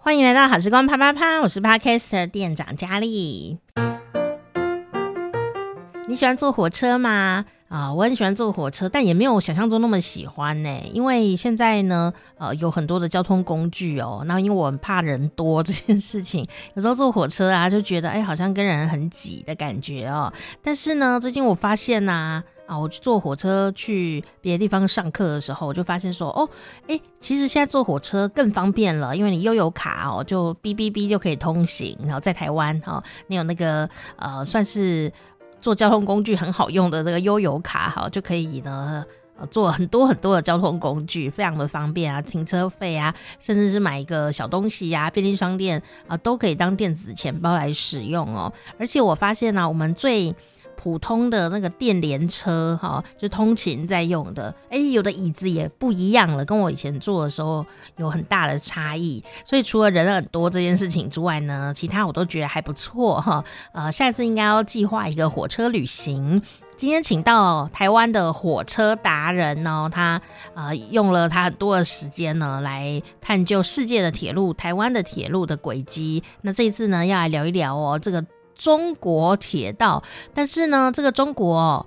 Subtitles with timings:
[0.00, 3.58] 欢迎来到好时光啪啪啪，我是 Podcaster 店长佳丽。
[6.08, 7.46] 你喜欢坐火车吗？
[7.72, 10.68] 啊、我很喜欢坐火车，但也没有想象中那么喜欢呢。
[10.92, 14.22] 因为现在呢，呃，有很多的交通工具哦。
[14.26, 20.30] 那因为我很怕人多这件事情，有时候坐火车啊，就觉得哎，好像跟人很挤的感觉哦。
[20.62, 26.46] 但是呢，最近我发现呐，啊，我去坐火车去别的地方上课的时候，我就发现说，哦，
[26.88, 31.98] 哎，其实现在坐火车更方便了，因为你又有卡哦，就哔哔哔就可以通行。
[32.04, 35.10] 然后在台湾哦，你有那个呃，算是。
[35.62, 39.04] 做交通工具很好用的这个悠游卡，哈，就可以呢，
[39.50, 48.52] 做，很多很多的交通工具，非常的方便啊，停车费啊，甚至是买一个小东西呀，便利商店啊，都可以当电子钱包来使用哦。
[48.76, 50.34] 而且我发现呢，我们最
[50.82, 57.64] 普通的那个电联车哈，就通勤在用的，哎，有的椅子也不一样了，跟我以前坐的时候
[57.98, 59.22] 有很大的差异。
[59.44, 63.44] 所以除了人很多这件事情之外呢， 其他我都觉得还不错哈。
[63.72, 66.42] 呃，下一次应该要计划一个火车旅行。
[66.76, 70.20] 今天请到台湾的火车达人呢，他
[70.54, 76.24] 呃用了他很多的时间呢来探究世界的铁路、台湾的铁路的轨迹。
[76.40, 78.24] 那这一次呢，要来聊一聊哦这个。
[78.54, 80.02] 中国铁道，
[80.34, 81.86] 但是呢，这个中国哦，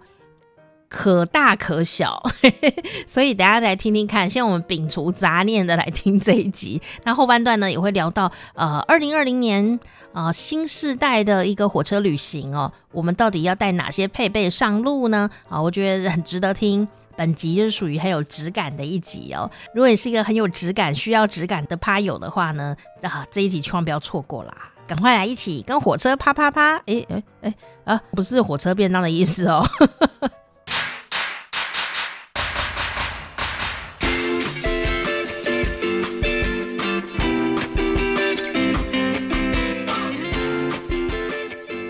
[0.89, 2.21] 可大可小，
[3.07, 4.29] 所以等下来听听看。
[4.29, 9.79] 先我们摒除杂念的来听这一集，那后半段呢也会聊到呃，二零二零年
[10.13, 15.29] 啊、呃，新世代的一个火车旅行哦，我们到底要带哪些配备上路呢？
[15.49, 16.87] 啊，我觉得很值得听。
[17.17, 19.49] 本集就是属于很有质感的一集哦。
[19.73, 24.53] 如果你是一个很有质感、需要质感的趴友的话呢，啊，这一集千万不要错过啦。
[24.87, 26.75] 赶快来一起跟火车啪啪啪！
[26.85, 27.51] 哎哎哎
[27.85, 29.65] 啊，不是火车便当的意思哦。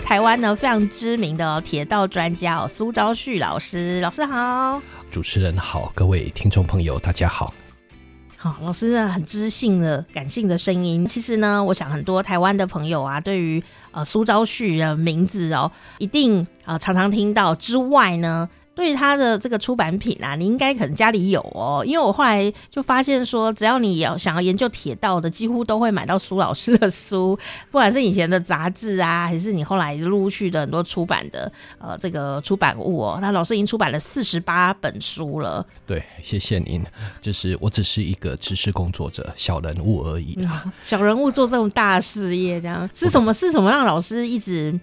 [0.02, 4.80] 台湾呢非常知名的铁道专家哦，苏昭旭老师，老师好。
[5.10, 7.52] 主持人好，各位听众朋友大家好。
[8.36, 11.06] 好，老师呢很知性的、感性的声音。
[11.06, 18.48] 其实呢，我想很多台湾的朋友啊，对于呃苏昭旭的名字哦，一定啊、常常听到之外呢。
[18.76, 27.34] 对于他的这个出版品啊，你应该可能家里有哦，因为我后来就发现说，只要你要想要研究铁道的，几乎都会买到苏老师的书，
[27.72, 35.66] 不管是以前的杂志啊，还是你后来陆续的很多出版的呃这个出版物哦，那老师已经出版了四十八本书了。
[35.86, 36.84] 对，谢谢您，
[37.22, 40.64] 就是我只是一个知识工作者，小人物而已啦。
[40.66, 43.32] 嗯，小人物做这种大事业，这样是什么？
[43.32, 44.78] 是什么让老师一直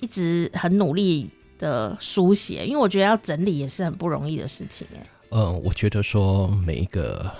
[0.00, 1.30] 一直很努力？
[1.62, 4.84] 的书写，因为我觉得要整理也是很不容易的事情。
[5.30, 7.30] 嗯，我觉得说每一个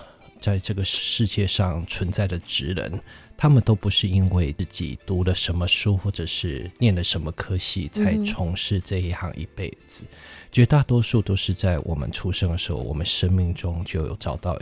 [0.41, 3.01] 在这个世界上存在的职人，
[3.37, 10.05] 他们都不是因为自己读了什么书或者是念了什么科系才从事这一行一辈子。
[10.05, 10.17] 嗯。
[10.53, 14.55] 绝大多数都是在我们出生的时候，我们生命中就有找到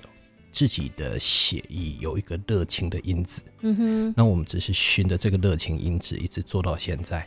[0.51, 3.43] 自己的写意有一个热情的因子。
[3.61, 7.27] 嗯哼，那我们只是循着这个热情因子一直做到现在。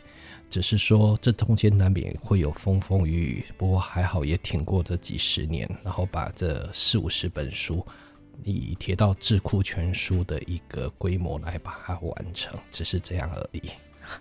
[0.50, 7.84] 只是说，这中间难免会有风风雨雨，不过还好也挺过这几十年，然后把这四五十本书
[8.44, 13.62] 以铁道智库全书的一个规模来把它完成，只是这样而已。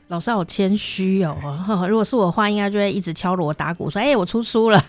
[0.07, 1.35] 老师好谦虚哦，
[1.87, 4.83] 如果是我的话，应该就会一直敲锣打鼓说：“哎，我出书了。”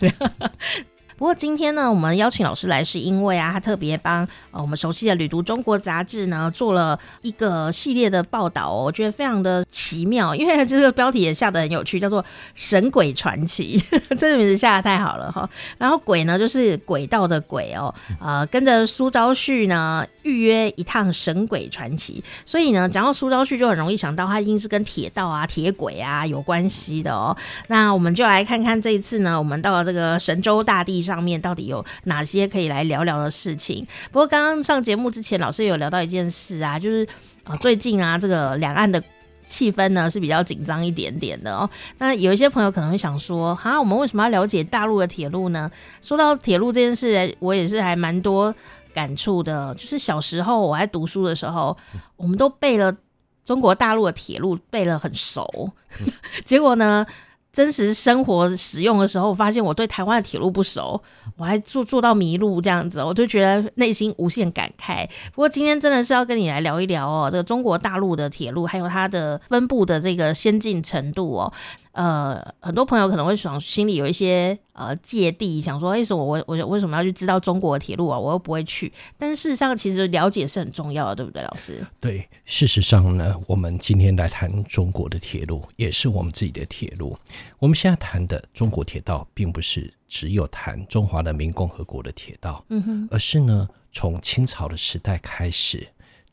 [1.17, 12.23] 不过今天呢，我们邀请老师来，是因为啊，他特别帮呃我们熟悉的《旅读中国》杂志呢做了一个系列的报道哦，我觉得非常的奇妙，因为这个标题也下得很有趣，叫做
[12.55, 13.79] 《神鬼传奇》，
[14.17, 15.49] 这个名字下的太好了哈。
[15.79, 27.37] 然后鬼呢，就是轨道的鬼哦，呃，跟着苏昭旭呢预约一趟神鬼传奇，所以呢，讲到苏昭旭就很容易想到他一定是跟铁道啊、铁轨啊有关系的哦。
[27.69, 33.87] 那我们就来看看这一次呢，我们到了这个神州大地上面到底有哪些可以来聊聊的事情？
[34.11, 37.07] 不过刚刚上节目之前，老师有聊到一件事啊，就是
[37.45, 39.01] 啊，最近啊，这个两岸的
[39.47, 41.69] 气氛呢是比较紧张一点点的哦。
[41.99, 45.71] 那有一些朋友可能会想说，哈，我们为什么要了解大陆的铁路呢？
[46.01, 48.55] 说到铁路这件事，我也是还蛮多
[48.95, 49.75] 感触的。
[49.75, 51.77] 就是小时候我在读书的时候，
[52.17, 52.97] 我们都背了
[53.45, 55.71] 中国大陆的铁路，背了很熟，
[56.45, 57.05] 结果呢？
[57.55, 61.01] 真实生活使用的时候，我发现我对台湾的铁路不熟，
[61.37, 65.09] 我还做做到迷路这样子，我就觉得内心无限感慨。
[65.33, 71.53] 不过今天真的是要跟你来聊一聊哦，这个中国大陆的铁路还有它的分布的这个先进程度哦。
[71.95, 78.19] 呃，很多朋友可能会想心里有一些呃芥蒂，想说为什么我我为什么要去知道中国的铁路啊？
[78.19, 78.93] 我又不会去。
[79.17, 81.87] 但是事实上，其实了解是很重要的，对不对，老师？
[82.01, 87.17] 对，事实上呢，我们今天来谈中国的铁路，也是我们自己的铁路。
[87.61, 95.87] 我们现在谈的中国铁道，并不是只有谈中华人民共和国的铁道，嗯哼，而是呢，从清朝的时代开始。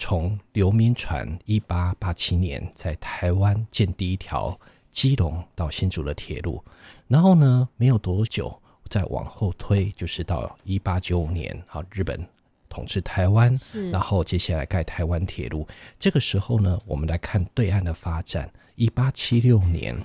[0.04, 4.60] 从刘铭传一八八七年在台湾建第一条
[4.92, 6.64] 基隆到新竹的铁路，
[7.08, 12.24] 然后呢，没有多久再往后推，就是到一八九五年，好，日本
[12.70, 13.58] 统治台湾，
[13.92, 15.68] 然后接下来盖台湾铁路。
[15.98, 18.52] 这个时候呢，我们来看对岸的发展。
[18.76, 19.98] 一八七六年，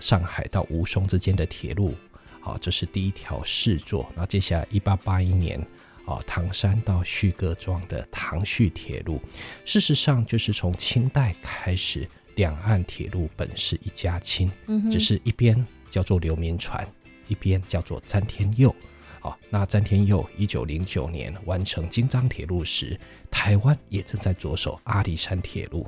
[0.00, 1.94] 上海到吴淞之间的铁路，
[2.40, 4.06] 好，这是第一条试作。
[4.10, 5.64] 然后接下来一八八一年。
[6.06, 9.20] 哦，唐山到旭各庄的唐胥铁路，
[9.64, 12.08] 事实上就是从清代开始，
[12.40, 14.50] 两岸铁路本是一家亲，
[14.90, 15.54] 只是一边
[15.90, 16.90] 叫做刘铭传，
[17.28, 18.74] 一边叫做詹天佑。
[19.20, 22.98] 好，那詹天佑一九零九年完成京张铁路时，
[23.30, 25.86] 台湾也正在着手阿里山铁路。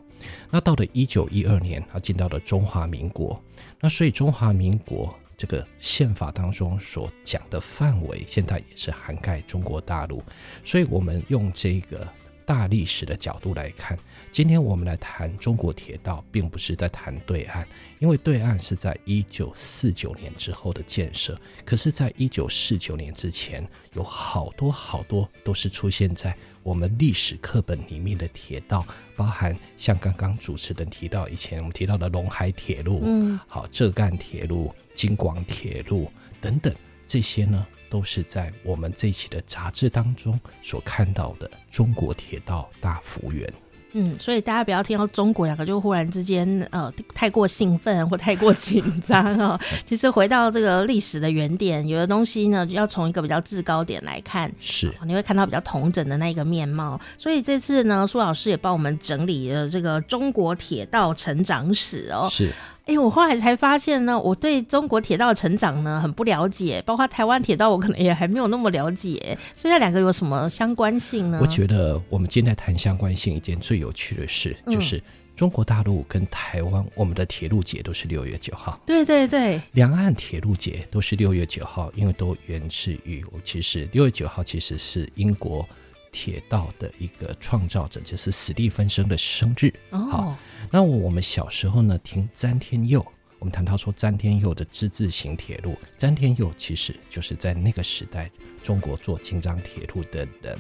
[0.51, 3.43] 那到了一九一二年，他进到了中华民国。
[3.81, 5.19] 那所以中华民国。
[5.35, 10.23] 这个宪法当中所讲的范围，现在也是涵盖中国大陆，
[10.65, 12.07] 所以我们用这个
[12.53, 13.99] 大历史的角度来看，
[14.31, 17.65] 今天我们来谈中国铁道，并不是在谈对岸，
[17.99, 21.35] 因为对岸是在一九四九年之后的建设，
[21.65, 34.71] 可是，在一九四九年之前，有好多好多都是出现在我们历史课本里面的铁道，包含像刚刚主持人提到以前我们提到的陇海铁路，嗯，好，浙赣铁路。
[34.95, 36.71] 京广铁路等等，
[37.07, 43.53] 这些呢，都是在我们这一期的杂志当中所看到的中国铁道大幅员。
[43.95, 49.61] 嗯，所以大家不要听到“中国”两个就忽然之间呃太过兴奋或太过紧张哦。
[49.85, 56.99] 其实回到这个历史的原点，有的东西呢，就要从一个比较制高点来看，是你会看到比较同整的那一个面貌。
[57.19, 62.27] 所以这次呢，苏老师也帮我们整理了这个中国铁道成长史哦。
[62.31, 62.51] 是。
[62.87, 69.39] 哎，我后来才发现呢，我对中国铁道的成长呢很不了解，包括台湾铁道，我可能也还没有那么了解。
[69.55, 71.39] 所以这两个有什么相关性呢？
[71.41, 75.01] 我觉得我们今天谈相关性，一件最有趣的事、嗯、就是
[75.37, 78.81] 中国大陆跟台湾，我们的铁路节都是六月九号。
[78.85, 85.65] 对对对，两岸铁路节都是六月九号，因为都源自于我其实六月九号其实是英国。
[86.13, 89.73] 铁道的一个创造者就是史蒂芬生的生日。
[89.91, 90.37] 好，
[90.71, 93.05] 那我们小时候呢，听詹天佑，
[93.39, 98.31] 我们谈到说詹天佑的之字形铁路，詹天佑其实就是在那个时代
[98.63, 100.57] 中国做京张铁路的人，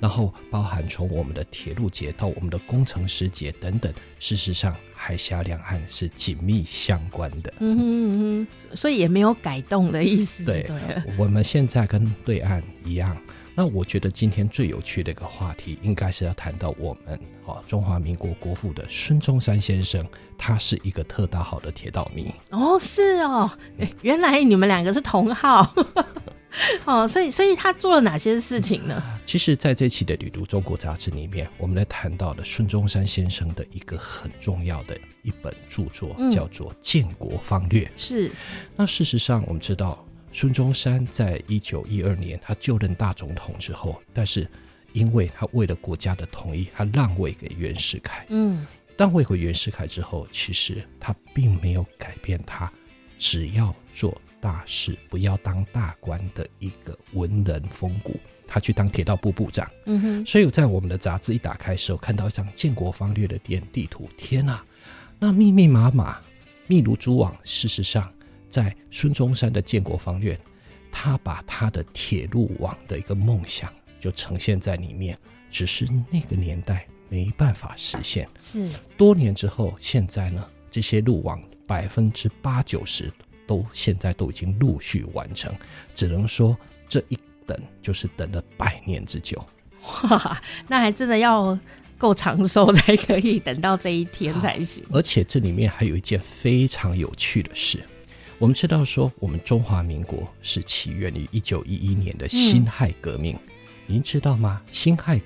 [0.00, 7.52] 然后包含从我们的铁路节到我们的工程师节等等，事实上海峡两岸是紧密相关的。
[7.58, 10.42] 嗯哼嗯哼，所以也没有改动的意思。
[10.42, 10.66] 对，
[11.18, 13.16] 我们现在跟对岸一样。
[13.58, 20.06] 那我觉得今天最有趣的一个话题，应该是要谈到我们哦，中华民国国父的孙中山先生，
[20.36, 23.50] 他是一个特大号的铁道迷哦，是哦，
[24.02, 25.74] 原来你们两个是同号
[26.84, 29.02] 哦，所以所以他做了哪些事情呢？
[29.24, 37.84] 其实，在这期的《旅途中国》杂志里面，我们来谈到了孙中山先生的一个很重要的一本著作，嗯、叫做《建国方略》。
[37.96, 38.30] 是，
[38.76, 40.05] 那事实上我们知道。
[40.36, 44.46] 孙中山在一九一二年他就任大总统之后，但是
[44.92, 48.26] 因为他为了国家的统一，他让位给袁世凯。
[48.28, 48.66] 嗯，
[48.98, 52.70] 让位给袁世凯之后，其实他并没有改变他
[53.16, 58.20] 只要做大事，不要当大官的一个文人风骨。
[58.46, 59.66] 他去当铁道部部长。
[59.86, 64.62] 嗯哼，所以在我们的杂志一打开的时候，看到一张建国方略的电地图，天哪，
[65.18, 66.20] 那密密麻麻，
[66.66, 67.34] 密如蛛网。
[67.42, 68.12] 事实上。
[68.48, 70.38] 在孙中山的建国方略，
[70.90, 75.18] 他把他的铁路网的一个梦想就呈现在里面，
[75.50, 78.28] 只是那个年代没办法实现。
[78.40, 83.12] 是多年之后，现在呢，这些路网百分之八九十
[83.46, 85.54] 都现在都已经陆续完成，
[85.94, 86.56] 只能说
[86.88, 89.44] 这一等就是等了百年之久。
[90.04, 91.58] 哇，那还真的要
[91.98, 94.84] 够长寿才可以等到这一天才行。
[94.92, 97.84] 而且这里面还有一件非常有趣的事。
[98.38, 103.52] 我们知道说，我们中华民国是起源于一九一一年的辛亥革命，嗯、
[103.86, 104.62] 您知道吗？
[104.70, 105.18] 辛亥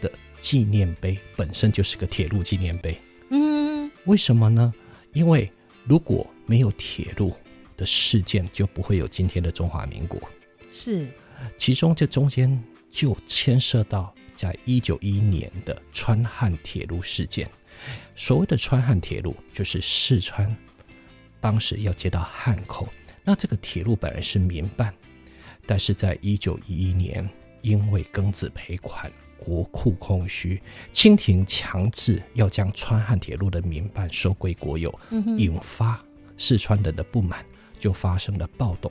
[0.00, 2.98] 的纪念碑本身就是个铁路纪念碑。
[3.28, 4.72] 嗯，为什么呢？
[5.12, 5.50] 因为
[5.84, 7.36] 如果没有铁路
[7.76, 10.18] 的事件，就不会有今天的中华民国。
[10.70, 11.06] 是，
[11.58, 17.46] 其中这中间就牵涉到在一九一一年的川汉铁路事件。
[18.16, 20.56] 所谓的川汉铁路，就是四川。
[21.44, 22.88] 当时要接到汉口，
[23.22, 24.94] 那这个铁路本来是民办，
[25.66, 27.28] 但是在一九一一年，
[27.60, 34.98] 因为庚子赔款，国库空虚，清廷强制要将川汉铁路的民办收归国有，
[35.36, 36.02] 引发
[36.38, 37.44] 四川人的不满，
[37.78, 38.90] 就发生了暴动。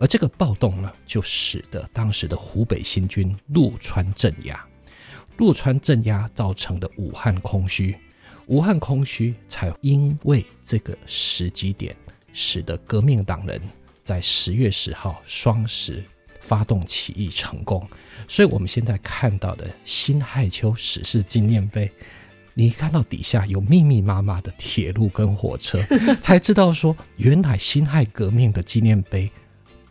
[0.00, 4.66] 而这个暴动呢，就使得当时的湖北新军陆川镇压，
[5.36, 7.96] 陆川镇压造成的武汉空虚，
[8.46, 11.94] 武汉空虚才因为这个时机点，
[12.32, 13.60] 使得革命党人
[14.04, 16.02] 在十月十号双十
[16.40, 17.88] 发动起义成功。
[18.28, 21.90] 所以，我们现在看到的辛亥秋史事纪念碑，
[22.54, 25.80] 你看到底下有密密麻麻的铁路跟火车，
[26.22, 29.30] 才知道说，原来辛亥革命的纪念碑。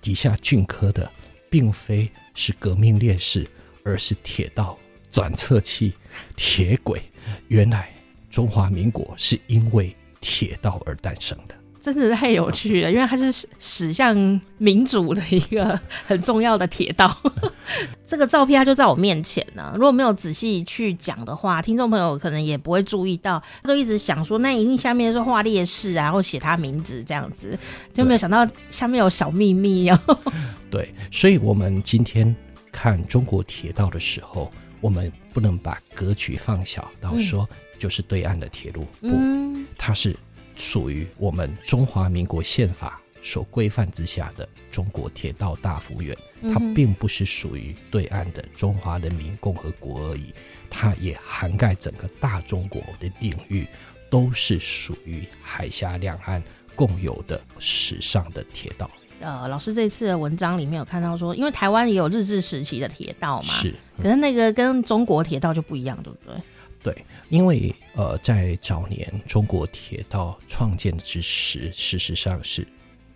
[0.02, 1.12] 底下镌刻的，
[1.50, 3.50] 并非是革命烈士，
[3.84, 4.78] 而是铁道、
[5.10, 5.94] 转侧器、
[6.36, 7.02] 铁轨。
[7.48, 7.90] 原来
[8.36, 11.56] 中华民国是因为铁道而诞生的。
[11.82, 14.14] 真的是太有趣了，因为它是驶向
[14.58, 17.18] 民主的一个很重要的铁道。
[18.06, 19.72] 这个照片它就在我面前呢。
[19.76, 23.42] 如果没有仔细去讲的话，听众朋友可能也不会注意到。
[23.64, 27.58] 他就一直想说，那一定下面是画烈士啊，然后写他名字这样子，
[27.94, 30.20] 就没有想到下面有小秘密哦。
[30.70, 32.36] 对，所以我们今天
[32.70, 34.52] 看中国铁道的时候，
[34.82, 37.48] 我们不能把格局放小，然后说
[37.78, 40.16] 就是对岸的铁路，嗯、不，它是。
[40.58, 50.34] 属于我们中华民国宪法所规范之下的中国铁道大幅员，它并不是属于对岸的中华人民共和国而已，
[50.70, 53.68] 它也涵盖整个大中国的领域，
[54.10, 56.42] 都是属于海峡两岸
[56.74, 58.90] 共有的史上的铁道。
[59.20, 66.36] 呃，老师这次的文章里面有看到说，因为台湾也有日治时期的铁道嘛，是，可是那个跟中国铁道就不一样，对不对？
[66.86, 66.96] 对，
[67.30, 72.68] 因为呃，在早年中国铁道创建之时，事实上是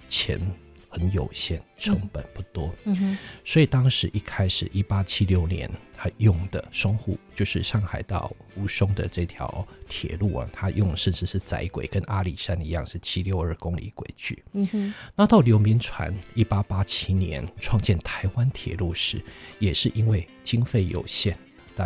[0.07, 0.41] 钱
[0.89, 19.23] 很有限，成本不多，嗯哼，所以当时一开始一八七六年，他用的淞沪就是上海到吴淞的这条铁路啊，他用甚至是窄轨，跟阿里山一样是七六二公里轨距，嗯哼，那到刘铭传一八八七年创建台湾铁路时，
[19.59, 21.37] 也是因为经费有限。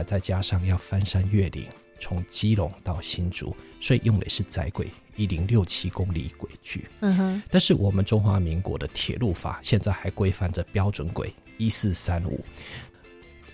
[0.02, 1.68] 再加上要翻山越岭，
[2.00, 6.88] 从基隆到新竹，所以用的是窄轨，一零六七公里轨距。
[7.02, 7.44] 嗯哼。
[7.52, 12.44] 但是我们中华民国的铁路法现在还规范着标准轨一四三五。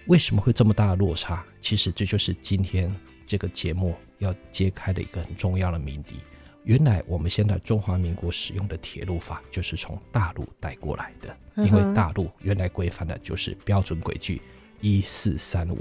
[0.06, 1.44] 为什么会这么大的落差？
[1.60, 2.96] 其实这就是今天
[3.28, 6.18] 这个节目要揭开的一个很重要的谜底。
[6.64, 14.42] 原来我们现在中华民国使用的铁路法就是从大陆带过来的，因为大陆原来规范的就是标准轨距。
[14.82, 15.78] 一四三五，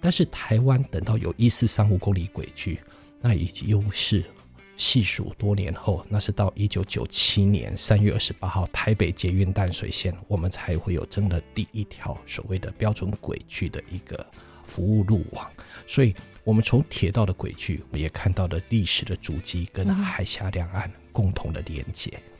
[0.00, 2.80] 但是台湾等到有一四三五公里轨距，
[3.20, 4.24] 那已经是
[4.76, 14.26] 细数多年后，那是到一九九七年三月二十八号台北捷运淡水线，我们才会有真的第一条所谓的标准轨距的一个
[14.64, 15.48] 服务路网。
[15.86, 22.10] 所以，我们从铁道的轨距，也看到了历史的足迹跟海峡两岸共同的连接。
[22.12, 22.33] 嗯，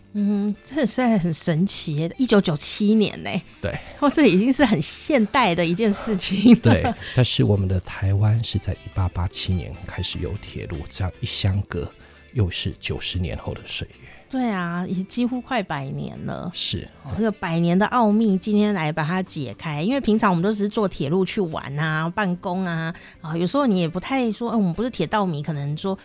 [0.65, 2.09] 这实在很神奇。
[2.17, 3.31] 一九九七年呢？
[3.61, 6.55] 对，哇，这已经是很现代的一件事情。
[6.61, 6.83] 对，
[7.17, 11.91] 但是我们的台湾是在一八八七年开始有铁路，这样一相隔，
[12.33, 14.09] 又是九十年后的岁月。
[14.31, 16.51] 对啊，也几乎快百年了。
[16.55, 19.83] 是，哦，这个百年的奥秘，今天来把它解开。
[19.83, 25.99] 因为平常我们都只是坐铁路去玩啊、办公啊，啊，有时候你也不太说，嗯，我们不是铁道迷，可能说。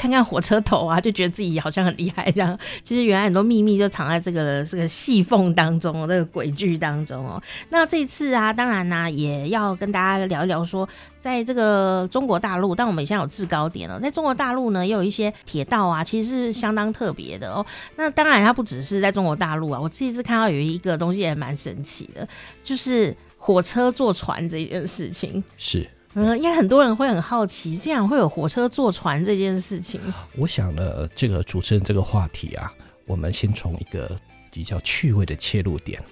[0.00, 2.58] 看看火车头啊，就觉得自己好像很厉害这样。
[2.82, 7.42] 其实原来很多秘密就藏在这个这个细缝当中，这个轨距当中哦。
[7.68, 10.88] 那这次啊，当然呢、也要跟大家聊一聊说，
[11.20, 17.66] 在这个中国大陆，但我们现在有制高点了，在中国大陆呢，也有一些铁道啊，其实是相当特别的哦。
[17.96, 22.26] 那当然，它不只是在中国大陆啊，我这一次看到有一个东西也蛮神奇的，
[22.62, 25.86] 就是火车坐船这件事情是。
[26.14, 30.00] 嗯，应该很多人会很好奇，竟然会有火车坐船这件事情。
[30.36, 32.72] 我想呢，这个主持人这个话题啊，
[33.06, 34.18] 我们先从一个
[34.50, 36.02] 比较趣味的切入点。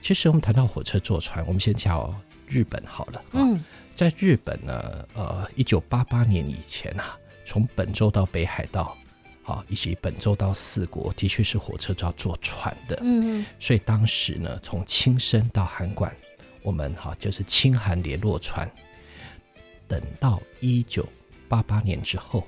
[0.00, 2.14] 其实我们谈到火车坐船，我们先讲
[2.46, 3.24] 日本好了。
[3.32, 3.60] 嗯，
[3.96, 8.96] 在日本呢，呃，一九八八年以前啊，从本州到北海道，
[9.42, 12.96] 啊，以及本州到四国，的确是火车就要坐船的。
[13.02, 16.14] 嗯，所以当时呢，从青森到函馆，
[16.62, 18.70] 我们哈就是青函联络船。
[19.88, 21.08] 等到一九
[21.48, 22.46] 八八年之后，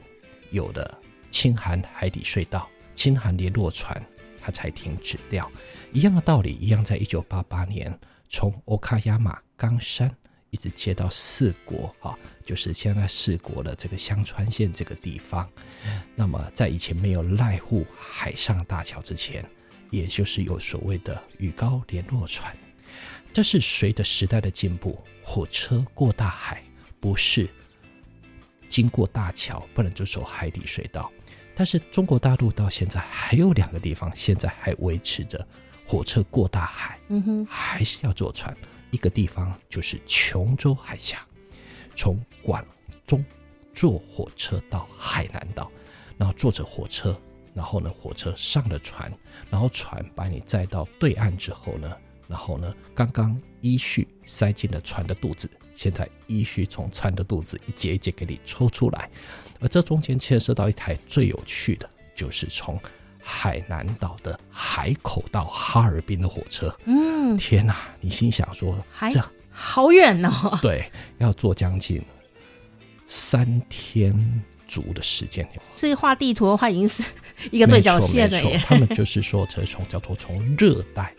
[0.51, 0.99] 有了
[1.31, 4.01] 青函海底隧道、青函联络船，
[4.41, 5.51] 它才停止掉。
[5.93, 10.15] 一样的道理，一样在一九八八年从欧卡亚马冈山
[10.51, 15.49] 一直接到四国啊，就是现在四国的这个香川县这个地方。
[16.15, 19.45] 那么在以前没有濑户海上大桥之前，
[19.91, 22.55] 也就是有所谓的羽高联络船。
[23.33, 26.63] 这是随着时代的进步，火车过大海
[27.01, 27.49] 不是
[28.69, 31.11] 经过大桥，不能就走海底隧道。
[31.55, 35.47] 但是中国大陆到现在还有两个地方，现在还维持着
[35.87, 38.57] 火车过大海，嗯哼，还是要坐船。
[38.91, 41.25] 一个地方就是琼州海峡，
[41.95, 42.65] 从广
[43.07, 43.25] 东
[43.73, 45.71] 坐火车到海南岛，
[46.17, 47.17] 然后坐着火车，
[47.55, 49.13] 然后呢，火车上了船，
[49.51, 51.97] 然后船把你载到对岸之后呢，
[52.31, 59.11] 然后呢，刚刚依序塞进了船的肚子，现在依序从船的肚子一节一节给你抽出来，
[59.61, 62.81] 而这中间牵涉到一台最有趣的，就是从
[63.19, 67.77] 海南岛的海口到哈尔滨的火车，嗯，天哪！
[68.01, 68.79] 你心想说，
[69.11, 69.21] 这
[69.51, 70.57] 好远哦。
[70.63, 72.01] 对，要坐将近
[73.09, 75.47] 三天足的时间。
[75.75, 77.03] 是画地图的话，已经是
[77.51, 78.57] 一个对角线了耶。
[78.65, 81.13] 他们就是说，这从叫做从热带。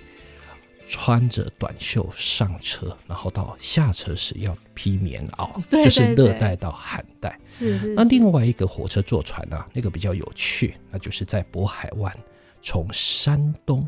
[0.94, 7.40] 穿着短袖上车，然后到下车时要披棉袄， 就是热带到寒带。
[7.48, 7.94] 是是。
[7.96, 9.66] 那另外一个火车坐船呢、啊？
[9.72, 12.14] 那个比较有趣，那就是在渤海湾，
[12.62, 13.88] 从山东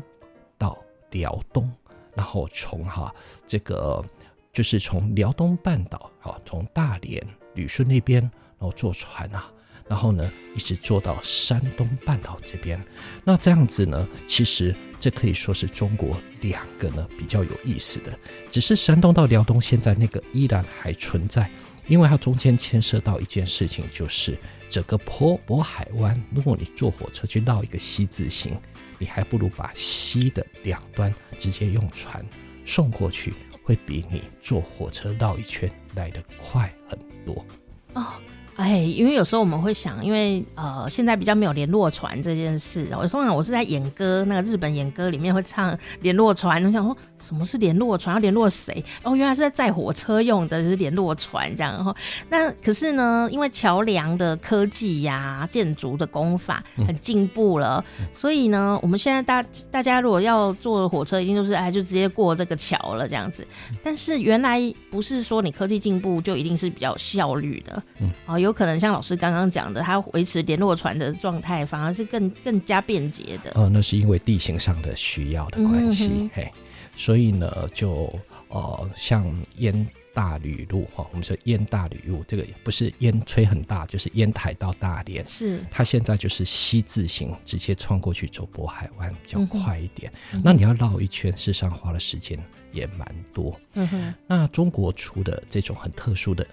[0.56, 1.70] 到辽东，
[2.14, 3.14] 然后从哈
[3.46, 4.02] 这个
[4.50, 9.52] 就是从辽东半岛啊，从大连旅顺那边，然后坐船啊。
[9.86, 12.82] 然后呢，一直坐到山东半岛这边。
[13.22, 18.18] 那这样子呢，其实这可以说是中国两个呢比较有意思的。
[18.50, 21.50] 只是山东到辽东现在那个依然还存在，
[21.86, 24.34] 因为它中间牵涉到一件事情，就是
[24.70, 28.58] 整个渤渤海湾，如果你坐火车去绕一个西字形，
[28.98, 32.24] 你还不如把西的两端直接用船
[32.64, 37.44] 送过去，会比你坐火车绕一圈来得快很多。
[37.92, 38.14] 哦。
[38.56, 42.86] 哎，因为有时候我们会想，因为呃，现在比较没有联络船这件事。
[42.96, 46.64] 我通常我是在演歌，那个日本演歌里面会唱联络船。
[46.64, 48.14] 我想说，什么是联络船？
[48.14, 48.84] 要联络谁？
[49.02, 51.72] 哦，原来是在载火车用的，就是联络船这样。
[51.74, 51.94] 然后，
[52.30, 63.44] 那可是呢，因为桥梁的科技呀、啊，建筑的工法很进步了，嗯、所以呢，我们现在大大家如果要坐火车，一定就是哎，就直接过这个桥了这样子。
[63.82, 64.60] 但是原来
[64.92, 68.38] 不是说你科技进步就一定是比较有效率的，嗯，啊。
[68.44, 73.50] 有可能像老师刚刚讲的，它维持联络船的状态，反而是更更加便捷的。
[73.54, 76.52] 哦，那是因为地形上的需要的关系，嗯、嘿，
[76.94, 78.12] 所以呢，就
[78.48, 79.24] 呃，像
[79.56, 90.12] 烟大旅路哈，我们说烟大旅路，这个也不是烟吹很大，就是烟台到大连，是它现在就是西字形，直接穿过去走渤海湾比较快一点。
[90.32, 92.38] 嗯、那你要绕一圈，事实上花的时间
[92.72, 93.58] 也蛮多。
[93.74, 96.46] 嗯哼，那中国出的这种很特殊的。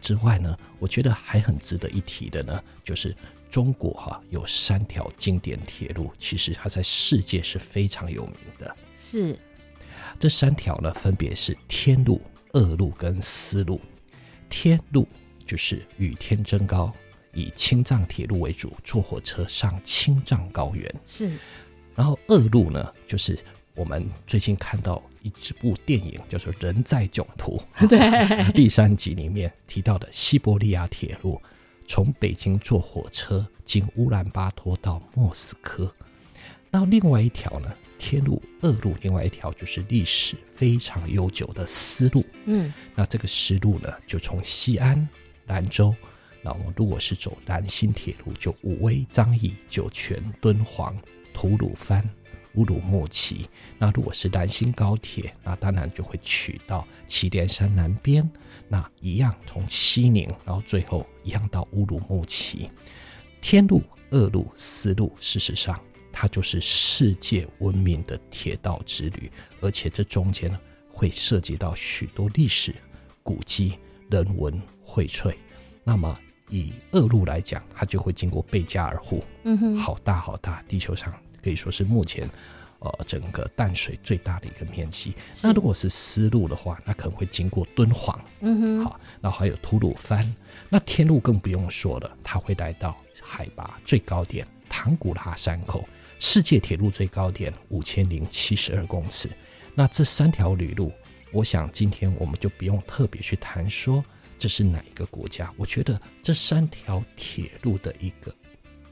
[0.00, 3.14] 之外呢，我觉得还很值得一提的呢，就是
[3.50, 8.76] 中国哈、啊、有三条经典铁路，其实它在世界是非常有名的。
[8.94, 9.38] 是，
[10.18, 12.20] 这三条呢，分别是天路、
[12.52, 13.80] 二路跟丝路。
[14.48, 15.08] 天路
[15.44, 16.92] 就是与天争高，
[17.32, 20.94] 以青藏铁路为主，坐火车上青藏高原。
[21.04, 21.36] 是，
[21.94, 23.38] 然后二路呢，就是
[23.74, 25.02] 我们最近看到。
[25.26, 31.40] 一部电影叫做《人在囧途》， 对，第三集里面提到的西伯利亚铁路，
[31.86, 35.92] 从北京坐火车经乌兰巴托到莫斯科。
[36.70, 42.24] 那另外一条呢，天路二路，另外一条就是历史非常悠久的丝路。
[42.44, 45.08] 嗯，那这个丝路呢，就从西安、
[45.46, 45.94] 兰州，
[46.42, 50.96] 那我们如果是走兰新铁路，就武威、张掖、酒泉、敦煌、
[51.32, 52.06] 吐鲁番。
[52.56, 58.28] 乌鲁木齐，那如果是兰新高铁，那当然就会取到祁连山南边，
[58.68, 62.70] 那一样从西宁，然后最后一样到乌鲁木齐。
[63.40, 65.78] 天路、二路、丝路，事实上
[66.12, 70.58] 它就是世界闻名的铁道之旅，而且这中间呢
[70.90, 72.74] 会涉及到许多历史
[73.22, 73.78] 古迹、
[74.10, 75.34] 人文荟萃。
[75.84, 81.12] 那么以二路来讲，它就会经过贝加尔湖，嗯哼，好大好大，地球上。
[81.46, 82.28] 可以说是目前，
[82.80, 85.14] 呃，整个淡水最大的一个面积。
[85.40, 90.34] 那如果是丝路的话，那可能会经过敦煌，嗯哼，好，然后还有吐鲁番。
[90.68, 99.30] 那天路更不用说了，它会来到海拔最高点唐古拉山口，世界铁路最高点五千零七十二公尺。
[99.72, 100.90] 那这三条旅路，
[101.30, 104.04] 我想今天我们就不用特别去谈说
[104.36, 105.48] 这是哪一个国家。
[105.56, 108.34] 我觉得这三条铁路的一个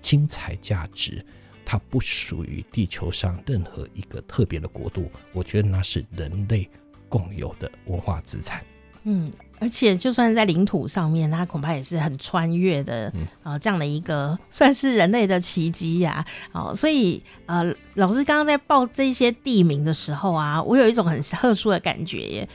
[0.01, 1.27] 精彩价值。
[1.65, 6.69] 它不属于地球上任何一个特别的国度，我觉得那是人类
[7.09, 8.65] 共有的文化资产。
[9.05, 9.31] 嗯。
[9.61, 13.07] 而且，就算在领土上面，它恐怕也是很穿越的
[13.43, 16.65] 啊、呃，这样的一个算是人类的奇迹呀、啊。
[16.65, 22.49] 哦，所以呃，老师刚刚在报这些地名的时候啊，我有一种很特殊的感觉耶。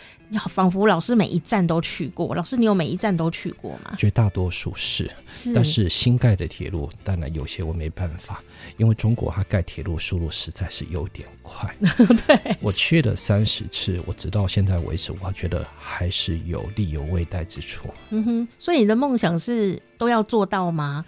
[0.48, 3.96] 仿佛老师每一站都去过，老师你有每一站都去过吗？
[3.98, 8.40] 绝大多数是，是，但是新盖的铁路当然有些我没办法，
[8.78, 11.76] 因为中国它盖铁路速度实在是有点快。
[12.28, 17.88] 对，我去了三十次，我直到现在为止，我觉得还是有力有未逮之处。
[18.12, 21.04] 嗯哼，所以你的梦想是都要做到吗？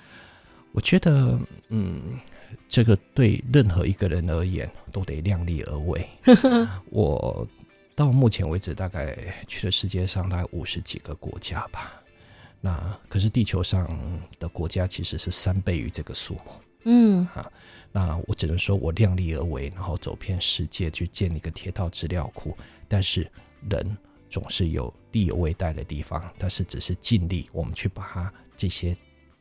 [0.72, 1.40] 我觉得，
[1.70, 2.02] 嗯，
[2.72, 6.10] 这个对任何一个人而言都得量力而为。
[6.90, 7.48] 我。
[7.94, 11.92] 到目前为止，大概去了世界上大概五十几个国家吧。
[12.62, 13.86] 那可是地球上
[14.40, 16.42] 的国家其实是三倍于这个数目。
[16.86, 17.52] 嗯，啊，
[17.92, 22.58] 那我只能说我量力而为，然后走遍世界去建立一个铁道资料库。
[22.88, 23.30] 但是
[23.70, 23.96] 人
[24.30, 28.98] 总是有力有未逮的地方，但是只是尽力我们去把它这些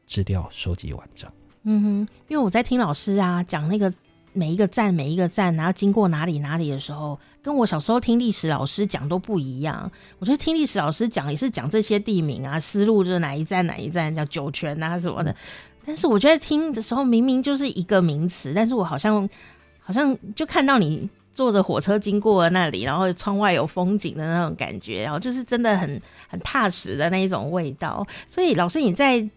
[0.06, 1.30] 资料收集完整。
[1.64, 3.92] 嗯哼，因为我在听老师啊讲那个。
[4.32, 9.90] 每一个站，每一个站，然后经过哪里哪里的时候，跟我小时候听历史老师讲都不一样。
[10.20, 15.34] 我觉得听历史老师讲也是讲这些地名啊，思路就是哪一站哪一站，叫酒泉啊什么的。
[15.84, 19.28] 但是我觉得听的时候明明就是一个名词，但是我好像
[19.80, 28.06] 好像就看到你坐着火车经过了那里，然后窗外有风景的那种感觉，然后就是真的很很踏实的那一种味道。
[28.28, 29.28] 所以老师你在。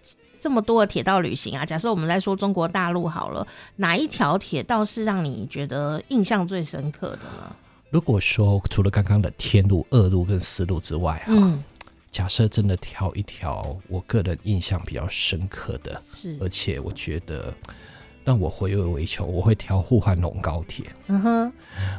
[0.43, 7.56] 这么多的铁道旅行啊，假设我们来说中国大陆好了，哪一条铁道是让你觉得印象最深刻的呢？
[7.89, 11.63] 如果说除了刚刚的天路、二路跟四路之外，哈、嗯，
[12.12, 17.53] 假设真的挑一条我个人印象比较深刻的，是，而且我觉得。
[18.25, 20.86] 让我回味无穷，我会挑沪汉龙高铁。
[21.07, 21.53] 嗯哼，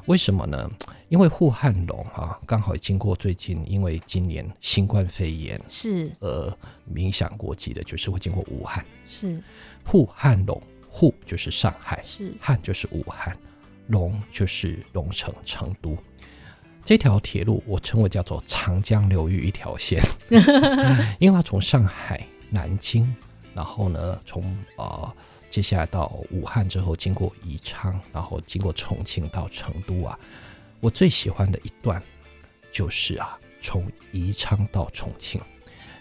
[0.06, 0.70] 为什么呢？
[1.10, 6.56] 因为沪汉龙啊，刚好经过最近，因为今年新冠肺炎是呃
[6.96, 8.84] 影响国际的，就是会经过武汉。
[9.04, 9.38] 是
[9.84, 13.37] 沪汉龙，沪就是上海，是汉就是武汉，
[13.88, 15.94] 龙就是龙城成都。
[16.84, 20.02] 这条铁路我称为叫做长江流域一条线，
[21.20, 23.14] 因为它从上海、南京，
[23.54, 25.14] 然后呢，从呃。
[25.54, 30.18] 接下来到武汉之后，经过宜昌，然后经过重庆到成都啊，
[30.80, 32.02] 我最喜欢的一段
[32.72, 35.40] 就是啊，从宜昌到重庆。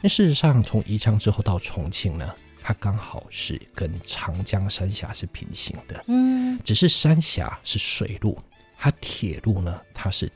[0.01, 6.03] 那事实上，从宜昌之后到重庆呢，它刚好是跟长江三峡是平行的。
[6.07, 8.35] 嗯，只是三峡是水路，
[8.75, 10.27] 它铁路呢，它是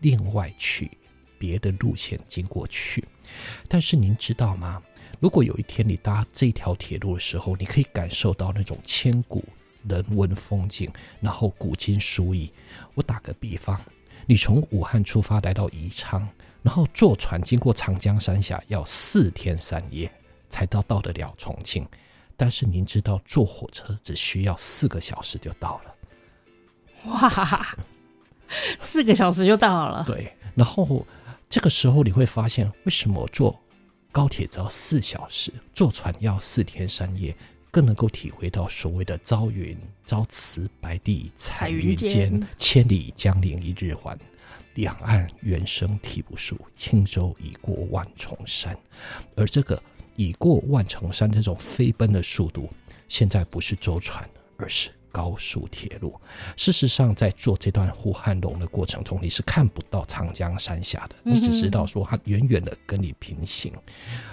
[0.00, 0.90] 另外去
[1.38, 3.02] 别的路线经过去。
[3.66, 4.82] 但是您知道吗？
[5.20, 9.44] 如果有一天你搭这条铁路的时候，你可以感受到那种千古
[9.88, 12.52] 人文风景，然后古今殊异。
[12.94, 13.80] 我打个比方，
[14.26, 16.28] 你从武汉出发来到宜昌，
[16.62, 20.10] 然后坐船经过长江三峡，要四天三夜
[20.48, 21.86] 才到到得了重庆。
[22.36, 25.94] 但是您知道，坐火车只需要四个小时就到了。
[27.06, 27.76] 哇，
[28.78, 30.04] 四个小时就到了。
[30.06, 31.04] 对，然后
[31.50, 33.58] 这个时候你会发现，为什么坐
[34.10, 37.36] 高铁只要四小时，坐船要四天三夜，
[37.70, 44.18] 更能够体会到所谓的“朝云朝辞白帝彩云间，千里江陵一日还，
[44.74, 48.76] 两岸猿声啼不住，轻舟已过万重山”。
[49.36, 49.80] 而这个
[50.16, 52.68] “已过万重山”这种飞奔的速度，
[53.08, 54.90] 现在不是舟船，而是。
[55.10, 56.18] 高速铁路，
[56.56, 63.72] 事实上，在做这段沪汉龙的过程中，你是看不到长江三峡的，你只知道说它远远的跟你平行，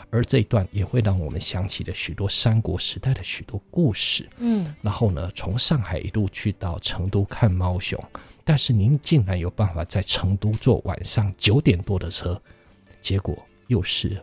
[0.09, 4.29] 而这一段也会让我们想起了许多三国时代的许多故事。
[4.37, 8.01] 嗯，然后呢，从上海一路去到成都看猫熊，
[8.43, 12.41] 但是您竟然有办法在成都坐晚上九点多的车，
[13.01, 14.21] 结果又是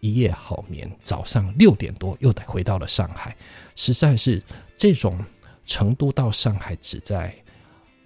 [0.00, 3.36] 一夜好眠，早上六点多又得回到了上海，
[3.74, 4.42] 实在是
[4.76, 5.18] 这种。
[5.64, 7.34] 成都到上海只在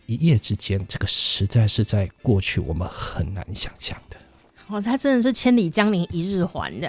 [0.06, 4.16] 一夜之间，这个实在是在过去我们很难想象的。
[4.68, 6.88] 哦，它真的是千里江陵一日还的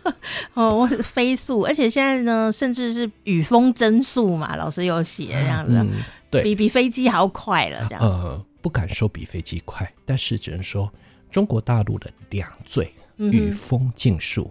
[0.54, 5.90] 哦，我是飞速，而且现在呢，甚至是雨风增速嘛，老师有写这样子，嗯、
[6.30, 8.02] 对，比比飞机还要快了，这样。
[8.02, 10.90] 呃，不敢说比飞机快，但是只能说
[11.30, 14.50] 中国大陆的两最：雨风竞速，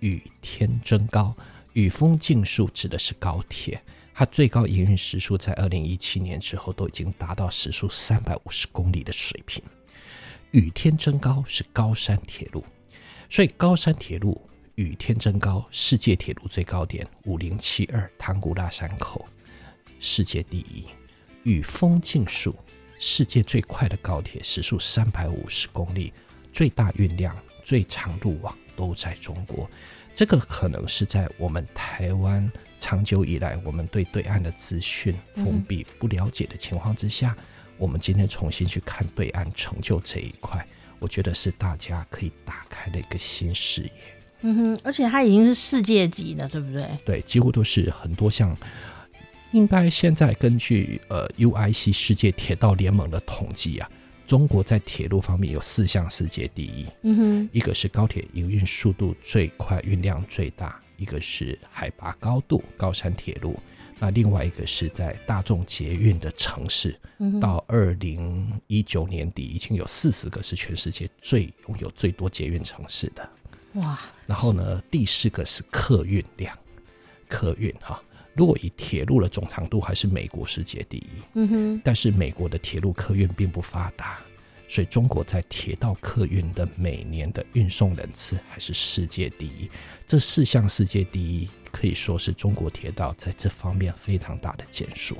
[0.00, 1.34] 雨天增高。
[1.74, 3.80] 雨风竞速指的是高铁。
[4.18, 9.62] 它最高营运时速在二零一七年之后都已经达到时速三百五十公里的水平。
[10.50, 12.64] 与天争高是高山铁路，
[13.30, 19.24] 所以高山铁路与天争高，世界铁路最高点五零七二唐古拉山口，
[20.00, 20.84] 世界第一。
[21.44, 22.52] 与风竞速，
[22.98, 26.12] 世界最快的高铁时速三百五十公里，
[26.52, 29.70] 最大运量、最长路网都在中国。
[30.12, 37.44] 这个可能是在我们台湾长久以来，我们对对岸的资讯封闭、不了解的情况之下，嗯、
[37.78, 40.66] 我们今天重新去看对岸成就这一块，
[40.98, 43.92] 我觉得是大家可以打开的一个新视野。
[44.42, 46.86] 嗯哼，而且它已经是世界级的，对不对？
[47.04, 48.56] 对，几乎都是很多像，
[49.50, 53.90] 应该现在根据呃 UIC 世界铁道联盟的统计啊。
[54.26, 63.58] 中国在铁路方面有四项世界第一，嗯哼，一个是高铁营运速度最快、运量最大，一个是海拔高度高山铁路，
[63.98, 66.94] 那另外一个是在大众捷运的城市，
[67.40, 73.30] 到二零一九年底已经有四十个是全世界最拥有最多捷运城市的，
[73.74, 73.98] 哇！
[74.26, 76.56] 然后呢，第四个是客运量，
[77.28, 78.02] 客运哈。
[78.34, 81.08] 如果以铁路的总长度，还是美国世界第一。
[81.34, 84.20] 嗯哼，但是美国的铁路客运并不发达，
[84.68, 89.68] 所以中国在铁道客运的每年的运送人次还是世界第一。
[90.06, 95.16] 这四项世界第一，可以说是中国铁道在这方面非常大的建树。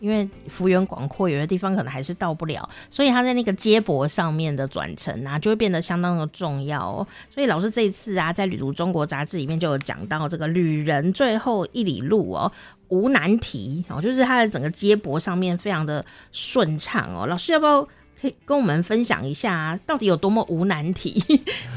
[0.00, 7.06] 因为幅员广阔，有些地方可能还是到不了，所以他在那个接驳上面的转乘啊，就会变得相当的重要哦。
[7.32, 12.50] 所以老师这一次啊，在《旅途中国》杂志里面就有讲到这个旅人最后一里路哦，
[12.88, 17.26] 无难题哦，就是它的整个接驳上面非常的顺畅哦。
[17.26, 17.82] 老师要不要
[18.20, 21.22] 可以跟我们分享一下啊，到底有多么无难题？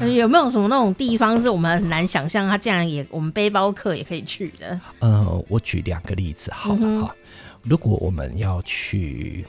[0.16, 4.80] 有没有什么那种地方是我们很难想象，它竟然也我们背包客也可以去的？
[5.00, 7.14] 呃，我举两个例子好了哈。
[7.14, 7.32] 嗯
[7.62, 9.46] 如果我们要去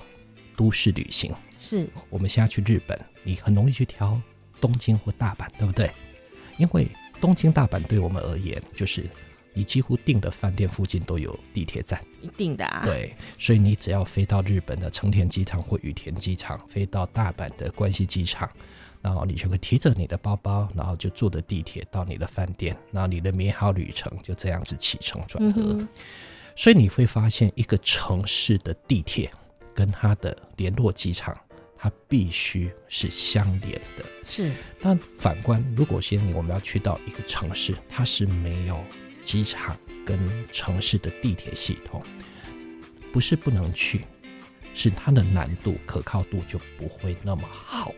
[0.56, 4.20] 都市旅行，是我们现在去日本，你很容易去挑
[4.62, 5.90] 东京或大阪，对不对？
[6.58, 6.88] 因为
[7.20, 9.10] 东京、大阪对我们而言，就是
[9.52, 12.84] 你几乎订的饭店附近都有地铁站，一定的啊。
[12.86, 18.48] 对，所以你只要飞到日本的成田机场或羽田机场，飞到大阪的关西机场，
[19.02, 25.62] 然后你就会提着你的包包，然后就坐着地铁到你的饭店，然后你的美好旅程就这样子起程转合。
[25.74, 25.88] 嗯
[26.56, 29.32] 所以你会发现，一个城市的地铁
[29.74, 31.36] 跟它的联络机场，
[31.78, 34.06] 它必须是相连的。
[34.28, 34.52] 是。
[34.82, 38.84] 但反观，如果现在我们要去到一个城市，它是没有
[39.24, 40.20] 机场跟
[40.52, 42.04] 城市的地铁系统，
[43.12, 44.06] 不是不能去，
[44.74, 47.92] 是它的难度、可靠度就不会那么好。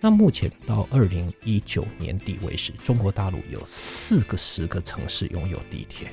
[0.00, 6.12] 那目前到二零一九年底为止，中国大陆有四个十个城市拥有地铁。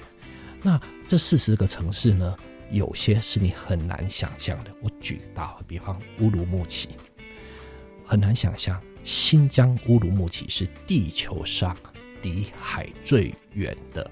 [0.66, 2.36] 那这四十个城市呢，
[2.72, 4.72] 有些是你很难想象的。
[4.82, 6.90] 我举个比方，乌鲁木齐，
[8.04, 11.78] 很难想象，新疆乌鲁木齐是地球上
[12.24, 14.10] 离海最远的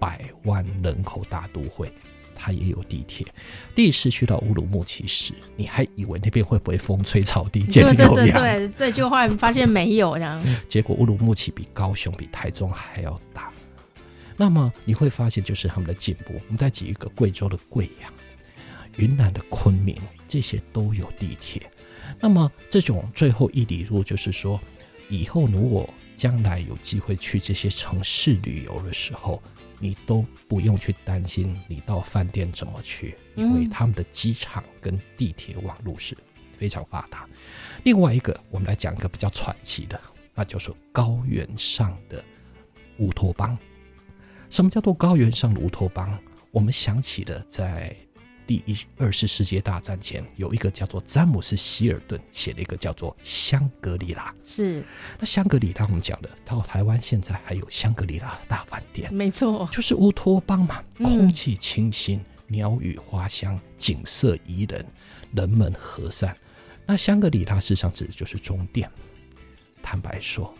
[0.00, 1.92] 百万人口大都会，
[2.34, 3.24] 它也有地铁。
[3.72, 8.14] 第一次去到乌鲁木齐时，你还以为那边会不会风吹草低见牛羊？
[8.16, 10.42] 对对对对对，就后来发现没有这样。
[10.66, 13.52] 结果乌鲁木齐比高雄、比台中还要大。
[14.40, 16.34] 那么你会发现，就是他们的进步。
[16.34, 18.10] 我们再举一个贵州的贵阳、
[18.96, 21.68] 云南的昆明，这些都有地铁。
[22.20, 24.58] 那么这种最后一里路，就是说，
[25.08, 29.42] 以后如果将来有机会去这些城市旅游的时候，
[29.80, 36.16] 你都不用去担心你到饭店怎么去，因为他们的机场跟地铁网络是
[36.56, 37.28] 非常发达。
[37.82, 40.00] 另外一个，我们来讲一个比较传奇的，
[40.32, 42.24] 那就是高原上的
[42.98, 43.58] 乌托邦。
[44.50, 46.18] 什么叫做高原上的乌托邦？
[46.50, 47.94] 我们想起了在
[48.46, 54.34] 第一二次世界大战前，有一个叫做詹姆斯希尔顿写了一个叫做香格里拉。
[54.42, 54.82] 是，
[55.18, 64.84] 那香格里拉我们讲的，到台湾现在还有香格里拉大饭店，没错，就是乌托邦嘛，空气清新，嗯、鸟语花香，景色宜人，
[65.34, 66.34] 人们和善。
[66.86, 68.90] 那香格里拉事实上指的就是中电。
[69.82, 70.54] 坦白说，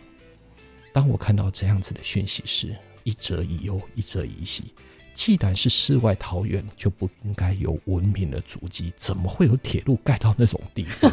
[0.93, 4.73] 当我看到这样子的讯息时，一则以忧，一则以喜。
[5.13, 11.11] 既然是世外桃源，就不应该有文明的足迹，怎么会有铁路盖到那种地方？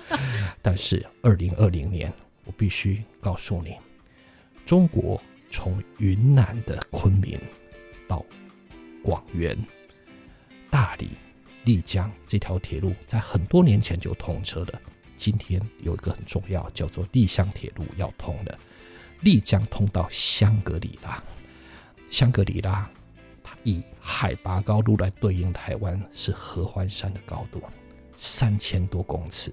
[0.62, 2.12] 但是，二零二零年，
[2.44, 3.74] 我必须告诉你，
[4.64, 7.40] 中国从云南的昆明
[8.06, 8.24] 到
[9.02, 9.58] 广元、
[10.70, 11.10] 大理、
[11.64, 14.80] 丽江这条铁路，在很多年前就通车了。
[15.16, 18.58] 今天有一个很重要，叫做丽江铁路要通了。
[19.22, 21.22] 丽江通到香格里拉，
[22.08, 22.90] 香格里拉，
[23.42, 27.62] 它以海拔高度来对应台湾是合欢山的高度，
[28.16, 29.52] 三千多公尺，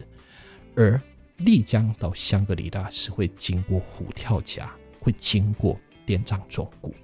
[0.75, 1.01] 而
[1.38, 6.95] 丽江到香格里拉是会经过虎跳峡，会经过滇藏中谷，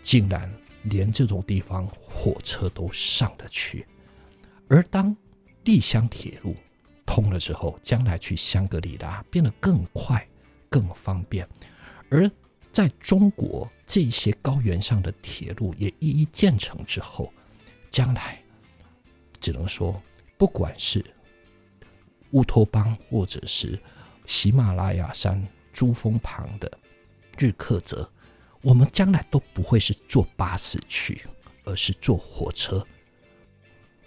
[0.00, 0.50] 竟然
[0.84, 3.86] 连这种地方火车都上得去，
[4.68, 5.14] 而当
[5.64, 6.56] 丽香铁路
[7.04, 10.26] 通了之后，将来去香格里拉变得更快、
[10.70, 11.46] 更方便。
[12.10, 12.30] 而
[12.72, 17.32] 在中国，这些高原上的铁路也一一建成之后，
[17.90, 18.42] 将来
[19.40, 20.00] 只能说，
[20.36, 21.04] 不管是
[22.32, 23.78] 乌托邦，或者是
[24.26, 26.70] 喜马拉雅山珠峰旁的
[27.38, 28.10] 日喀则，
[28.60, 31.22] 我们将来都不会是坐巴士去，
[31.64, 32.84] 而是坐火车，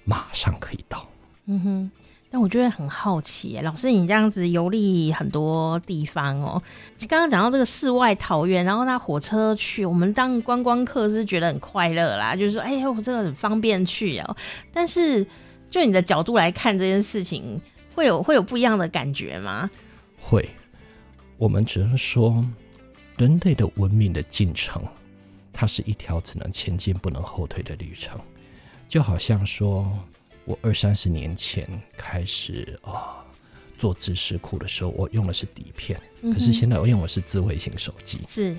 [0.04, 1.10] 马上可以到。
[1.46, 1.92] 嗯哼。
[2.30, 6.62] 但我觉得很好奇，老师，你这样子游历很多地方哦。
[7.08, 14.36] 刚刚讲到这个世外桃源，然后搭火车去，我们当观光客是觉得很快乐啦，就是说，哎呀，我这个很方便去哦。
[14.74, 15.26] 但是，
[15.70, 17.62] 就你的角度来看这件事情，
[17.96, 19.70] 会有会有不一样的感觉吗？
[20.20, 20.50] 会。
[21.38, 22.46] 我们只能说，
[23.16, 24.84] 人类的文明的进程，
[25.54, 28.20] 它是一条只能前进不能后退的旅程，
[28.90, 29.90] 就好像说。
[30.48, 33.16] 我二三十年前开始啊、哦、
[33.78, 38.20] 做知识库的时候，我用的是底片，嗯、可是现在我用的是智慧型手机。
[38.30, 38.56] 是，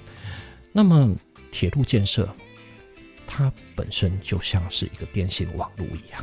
[0.71, 1.17] 那么
[1.51, 2.29] 铁路建设，
[3.27, 6.23] 它本身就像是一个电信网络一样。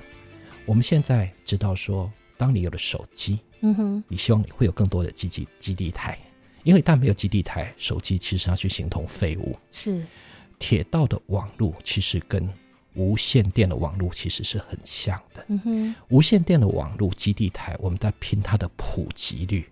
[0.68, 6.20] 我们现在知道说，当你有了手机，嗯哼，你希望你会有更多的基地基地台，
[6.62, 9.58] 因为但没有基地台，手机其实要去形同废物。
[9.72, 10.06] 是，
[10.60, 12.48] 铁道的网络其实跟。
[12.96, 15.46] 无线电的网络其实是很像的。
[15.50, 19.70] 嗯哼，无线电的网络基地台，我们在拼它的普及率。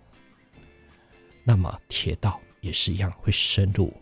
[1.43, 3.93] 那么铁道也是一样，会深入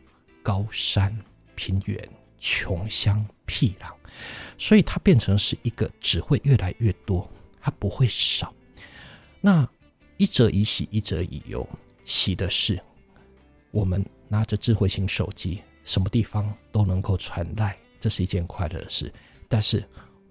[0.43, 1.17] 高山、
[1.55, 3.93] 平原、穷乡僻壤，
[4.57, 7.29] 所以它变成是一个只会越来越多，
[7.59, 8.53] 它不会少。
[9.39, 9.67] 那
[10.17, 11.67] 一则以喜，一则以忧。
[12.05, 12.79] 喜的是，
[13.71, 17.75] 我们拿着智慧型手机，什么地方都能够传赖。
[18.01, 19.13] 这是一件快乐的事，
[19.47, 19.81] 但是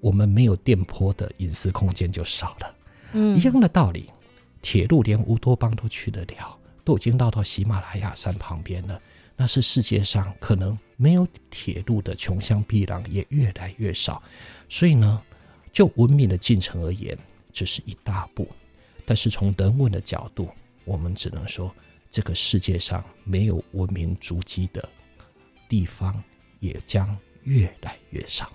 [0.00, 2.74] 我们没有电波的隐私空间就少了。
[3.12, 4.10] 嗯，一样的道理，
[4.60, 9.00] 铁路连乌托邦都去得了，都已经绕到喜马拉雅山旁边了。
[9.36, 14.22] 那是世界上可能没有铁路的穷乡僻壤也越来越少。
[14.68, 15.22] 所以呢，
[15.72, 17.16] 就文明的进程而言，
[17.52, 18.46] 这是一大步。
[19.06, 20.48] 但是从人文的角度，
[20.84, 21.74] 我们只能说，
[22.10, 24.86] 这个世界上没有文明足迹的
[25.68, 26.22] 地方，
[26.58, 27.16] 也将。
[27.50, 28.48] 越来越少，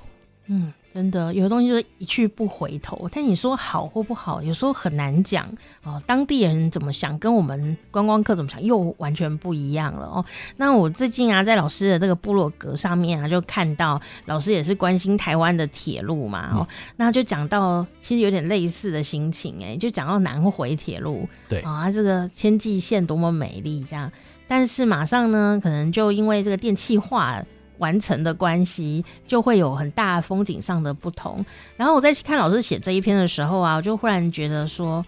[0.47, 3.09] 嗯，真的有的东西就是一去不回头。
[3.11, 5.45] 但你说好或不好，有时候很难讲
[5.83, 6.01] 哦。
[6.07, 10.23] 当地人怎么想，跟我们观光客怎么想，又完全不一样了哦。
[10.55, 24.09] 那我最近啊，在老师的这个部落格上面啊，就看到老师也是关心台湾的铁路嘛，哦，嗯、那就讲到其实有点类似的心情哎，就讲到南回铁路，对啊，这个千际线多么美丽这样，
[24.47, 27.43] 但是马上呢，可能就因为这个电气化。
[27.77, 31.45] 完成的关系就会有很大风景上的不同。
[31.75, 35.05] 然后我在看老师写这一篇的时候啊，我就忽然觉得说，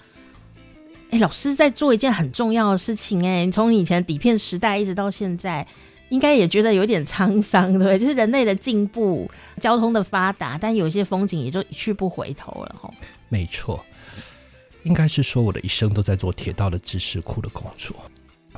[1.11, 3.49] 哎，老师在做一件很重要的事情哎。
[3.51, 5.65] 从以前底片时代一直到现在，
[6.09, 7.99] 应该也觉得有点沧桑，对对？
[7.99, 12.89] 就是人类的进步、交通的发达，但有些风景也就一去不回头了哈。
[13.29, 13.83] 没错，
[14.83, 17.95] 应该是说我的一生都在做铁道的知识库的工作。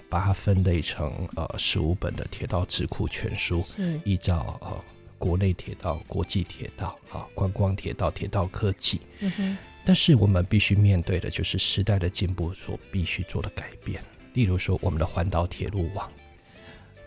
[0.09, 4.83] 把它分类成呃十五本的铁道智库全书，是依照呃
[5.17, 9.01] 国内铁道、国际铁道啊、观光铁道、铁道科技。
[9.19, 9.57] 嗯哼。
[9.85, 14.03] 但是我们必须面对的就是时代的进步所必须做的改变。
[14.33, 16.11] 例如说，我们的环岛铁路网，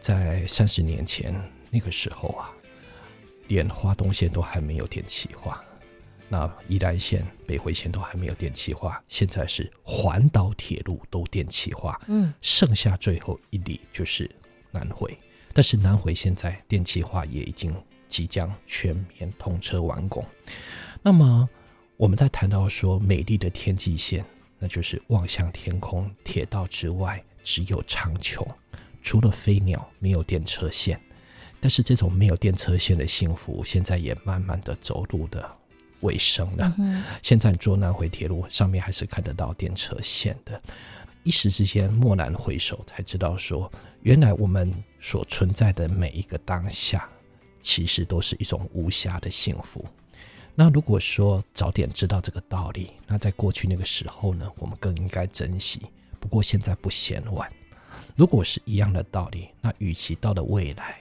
[0.01, 1.33] 在三十年前
[1.71, 2.51] 那个时候啊，
[3.47, 5.63] 连花东线都还没有电气化。
[6.33, 14.31] 那宜兰线、北回线都还没有电气化，现在是环岛铁路都电气化，嗯，剩下最后一里就是
[14.71, 15.15] 南回，
[15.53, 17.71] 但是南回现在电气化也已经
[18.09, 20.25] 即将全面通车完工。
[21.03, 21.47] 那么
[21.99, 24.25] 我们在谈到说美丽的天际线，
[24.59, 28.43] 那就是望向天空，铁道之外只有苍穹，
[29.03, 30.99] 除了飞鸟没有电车线，
[31.61, 35.59] 但是这种没有电车线的幸福，现在也慢慢的走入的。
[36.03, 36.75] 尾声了。
[37.23, 40.61] 现在坐南回铁路上面还是看得到电车线的。
[41.25, 43.71] 一时之间蓦然回首，才知道说，
[44.03, 47.09] 原来我们所存在的每一个当下，
[47.61, 49.85] 其实都是一种无暇的幸福。
[50.55, 55.81] 那如果说早点知道这个道理，那在过去那个时候呢，我们更应该珍惜。
[56.19, 57.51] 不过现在不嫌晚。
[58.17, 60.97] 如果是一样的道理，那与其到了未来，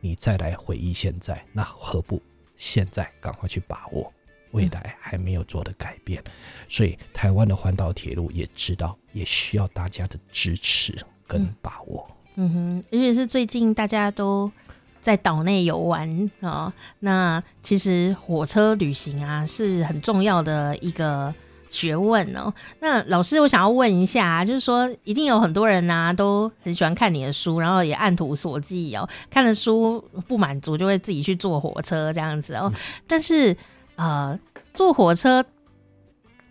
[0.00, 2.22] 你再来回忆现在，那何不
[2.56, 4.12] 现在赶快去把握？
[4.56, 6.24] 未来还没有做的改变，
[6.66, 12.08] 所以台湾的环岛铁路也知道，也需要大家的支持跟把握。
[12.36, 14.50] 嗯，嗯哼，尤其是最近大家都
[15.02, 21.34] 在岛内游玩啊，那其实火车旅行啊是很重要的一个
[21.68, 22.52] 学问哦。
[22.80, 29.06] 那老师，我想要问一下，就是说，一定有很多人呐、啊，都很喜欢看你的书，然后也按图索骥哦。
[29.28, 32.72] 看了书不满足，就会自己去坐火车这样子哦。
[32.74, 33.54] 嗯、但是，
[33.96, 34.38] 呃，
[34.72, 35.44] 坐火车。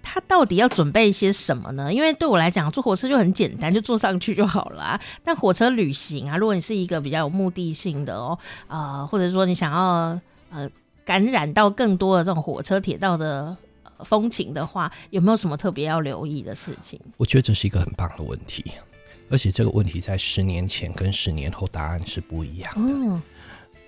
[0.08, 1.92] 他到底要准备一些什么呢？
[1.92, 5.02] 因为对我来讲，坐火车就很简单，就坐上去就好了啊。
[5.24, 8.38] 但火车旅行啊，如果你是一个比较有目的性的哦，
[8.68, 10.18] 呃，或者说你想要
[10.52, 10.70] 呃
[11.04, 13.58] 感染到更多的这种火车铁道的
[14.04, 17.00] 风情的话，有没有什么特别要留意的事情？
[17.18, 18.64] 我觉得这是一个很棒的问题，
[19.32, 22.94] 而且这个问题在十年前跟十年后答案是不一样的。
[22.94, 23.22] 嗯，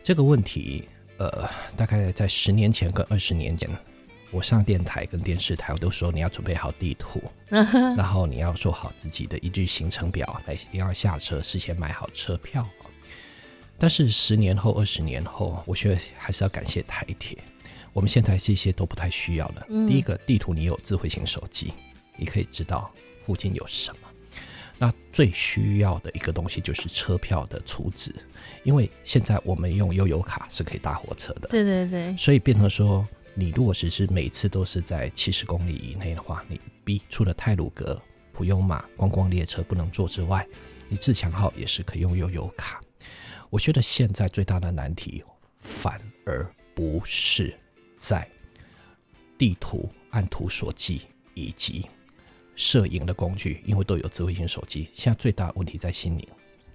[0.01, 3.69] 这个问题，呃，大概在十年前跟二十年前。
[4.29, 12.67] 我上电台跟电视台，我都说你要准备好地图， 然后你要做好自己的一日行程表，来一定要下车，事先买好车票。
[13.77, 17.37] 但是十年后、二十年后，我觉得还是要感谢台铁。
[17.93, 19.65] 我们现在这些都不太需要了。
[19.87, 21.73] 第一个，地图你有智慧型手机，
[22.17, 22.91] 你可以知道
[23.25, 24.06] 附近有什么。
[24.77, 28.13] 那最需要的一个东西就是车票的储值，
[28.63, 31.47] 因为现在我们用悠游卡是可以搭火车的。
[31.49, 33.07] 对对对，所以变成说。
[33.39, 38.01] 你如果只是每次都是在七十公里以内的话，你 B 除了泰鲁格、
[38.31, 40.43] 普悠玛观光列车不能坐之外，
[40.89, 42.81] 你自强号也是可以用悠游卡。
[43.51, 45.23] 我觉得现在最大的难题
[45.59, 47.55] 反而不是
[47.95, 48.27] 在
[49.37, 50.99] 地图按图索骥
[51.35, 51.87] 以及
[52.57, 54.89] 摄影的工具，因为都有智慧型手机。
[54.93, 56.27] 现在最大的问题在心灵。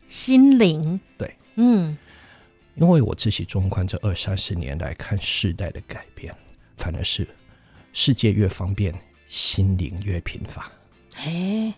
[0.06, 1.94] 心灵，对，嗯，
[2.76, 6.34] 因为我自己纵观这二三十年来看世代的改变。
[6.74, 7.28] 反而是
[7.92, 8.92] 世界越方便，
[9.26, 10.72] 心灵越贫乏。
[11.16, 11.72] 哎，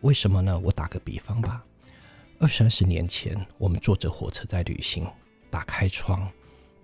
[0.00, 0.58] 为什么呢？
[0.60, 1.62] 我打个比方吧，
[2.38, 5.06] 二三十年前，我们坐着火车在旅行，
[5.50, 6.30] 打开窗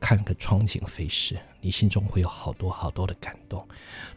[0.02, 3.66] 看个窗景飞逝，你心中会有好多好多的感动。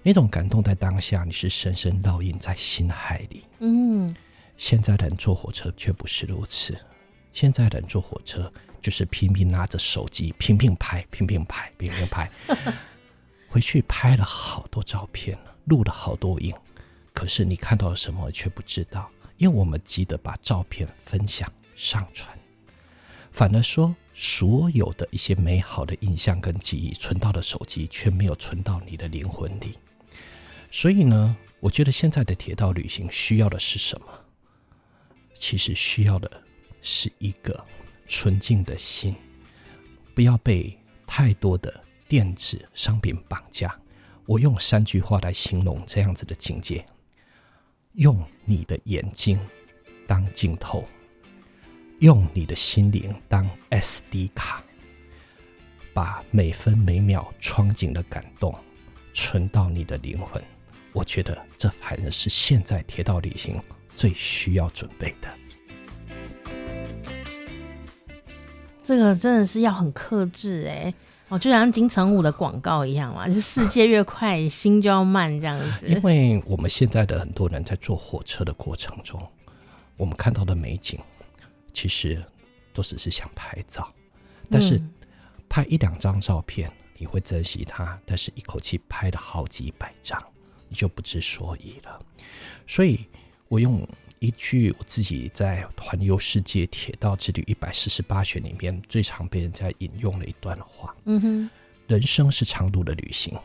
[0.01, 3.43] 那种感动在当下，你是深深烙印在心海里。
[3.59, 4.13] 嗯，
[4.57, 6.75] 现在人坐火车却不是如此。
[7.31, 12.29] 现在人坐火车就是拼命拿着手机，拼命拍，拼命拍，拼命拍。
[13.47, 16.51] 回去拍了好多照片，录了好多影，
[17.13, 19.07] 可是你看到了什么却不知道，
[19.37, 22.35] 因为我们急着把照片分享上传，
[23.31, 29.77] 反而说所有的一些美好的印象跟记忆存到了手机，却没有存到你的灵魂里。
[30.71, 34.07] 所以呢，我觉得现在的铁道旅行需要的是什么？
[35.33, 36.31] 其实需要的
[36.81, 37.61] 是一个
[38.07, 39.13] 纯净的心，
[40.13, 41.83] 不要被太多的。
[42.07, 43.75] 电子商品绑架，
[44.27, 46.85] 我用三句话来形容这样子的境界：
[47.93, 49.39] 用你的眼睛
[50.05, 50.87] 当镜头，
[51.99, 54.61] 用你的心灵当 SD 卡，
[55.93, 58.53] 把每分每秒窗景的感动
[59.13, 60.43] 存到你的灵魂。
[60.91, 63.61] 我觉得这反而是现在铁道旅行
[63.93, 65.29] 最需要准备的。
[68.83, 70.93] 这个真的是要很克制哎。
[71.29, 75.87] 哦，就像金城武的广告一样嘛，就是世界越快，心就要慢这样子。
[75.87, 79.19] 因为我们现在的很多人在坐火车的过程中，
[79.97, 80.99] 我们看到的美景，
[81.75, 82.25] 其实
[82.73, 83.93] 都只是想拍照，
[84.49, 84.81] 但是
[85.47, 90.19] 拍一两张照片你会珍惜它，但是一口气拍了好几百张，
[90.69, 91.99] 你就不知所以了。
[92.65, 93.05] 所以
[93.49, 93.87] 我用。
[94.19, 101.49] 一句我自己在环游世界铁道之旅一百四十八选里面最常被人家引用的一段话，嗯哼，
[101.85, 103.37] 人生是长途的旅行，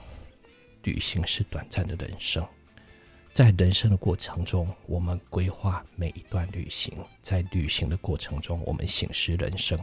[0.85, 2.47] 旅行是短暂的人生，
[3.33, 9.79] 在人生的过程中，我们规划每一段旅行，在旅行的过程中，我们醒思人生。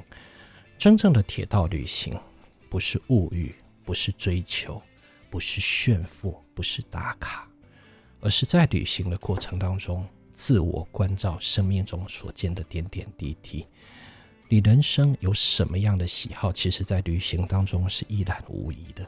[0.77, 2.15] 真正的铁道旅行，
[2.69, 4.81] 不是物欲，不是追求，
[5.29, 7.47] 不是炫富，不是打卡，
[8.19, 10.07] 而是在旅行的过程当中。
[10.33, 13.65] 自我关照生命中所见的点点滴滴，
[14.47, 16.53] 你人生有什么样的喜好？
[16.53, 19.03] 其实，在旅行当中是一览无遗的。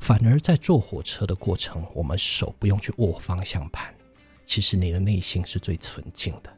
[0.00, 3.94] 反而在坐火车的过程，我们手不用去握方向盘，
[4.44, 6.52] 其实你的内心是最纯净的。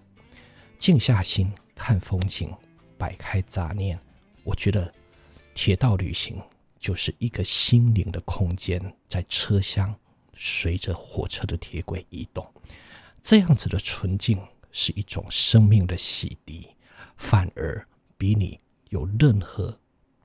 [0.79, 2.55] 静下心看风景，
[2.97, 3.99] 摆开杂念，
[4.45, 4.93] 我觉得
[5.55, 6.41] 铁道旅行
[6.79, 9.95] 就是一个心灵的空间，在车厢
[10.35, 12.49] 随着火车的铁轨移动。
[13.23, 14.41] 这样子的纯净
[14.71, 16.67] 是一种生命的洗涤，
[17.17, 17.87] 反而
[18.17, 19.79] 比你有任何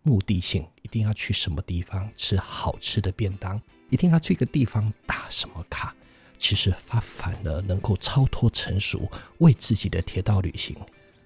[0.04, 5.94] 目的性，一定要去什么地方吃好吃的便当，一定要去一个地方打什么卡，
[6.38, 10.74] 其实它反而能够超脱成熟，为自己的铁道旅行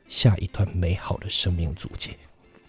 [0.07, 2.18] 下一段美好的生命注解。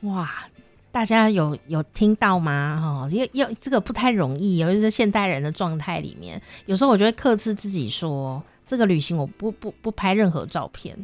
[0.03, 0.47] 哇，
[0.91, 3.09] 大家有有听到吗？
[3.09, 10.95] 哈，要要这个不太容易，尤其是现代人的状态里面，有时候我就会克制自己说，这个旅行我不不不拍任何照片。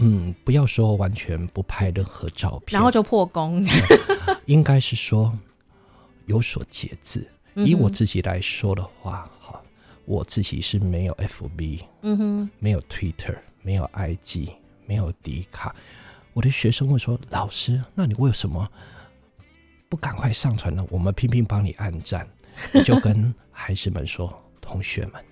[0.00, 3.64] 嗯，不要说完全不拍任何照片，然后就破功。
[4.46, 5.32] 应该是说
[6.26, 7.28] 有所节制。
[7.56, 9.70] 以我自己来说的话，哈、嗯，
[10.06, 14.52] 我自己是没有 FB，嗯哼，没有 Twitter，没有 IG，
[14.86, 15.74] 没有迪卡。
[16.32, 18.66] 我的学生会说：“老师，那你为什么
[19.88, 20.86] 不赶快上传呢？
[20.90, 22.26] 我们拼命帮你按赞。
[22.72, 24.32] ”我就跟孩子们说
[24.62, 25.22] ：“同学们，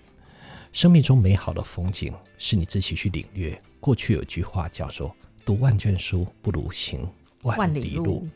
[0.72, 3.58] 生命中美好的风景是你自己去领略。
[3.80, 5.14] 过去有句话叫做
[5.44, 7.08] ‘读万卷书不如行
[7.42, 8.28] 万里路’，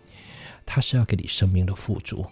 [0.64, 2.24] 它是要给你生命的富足。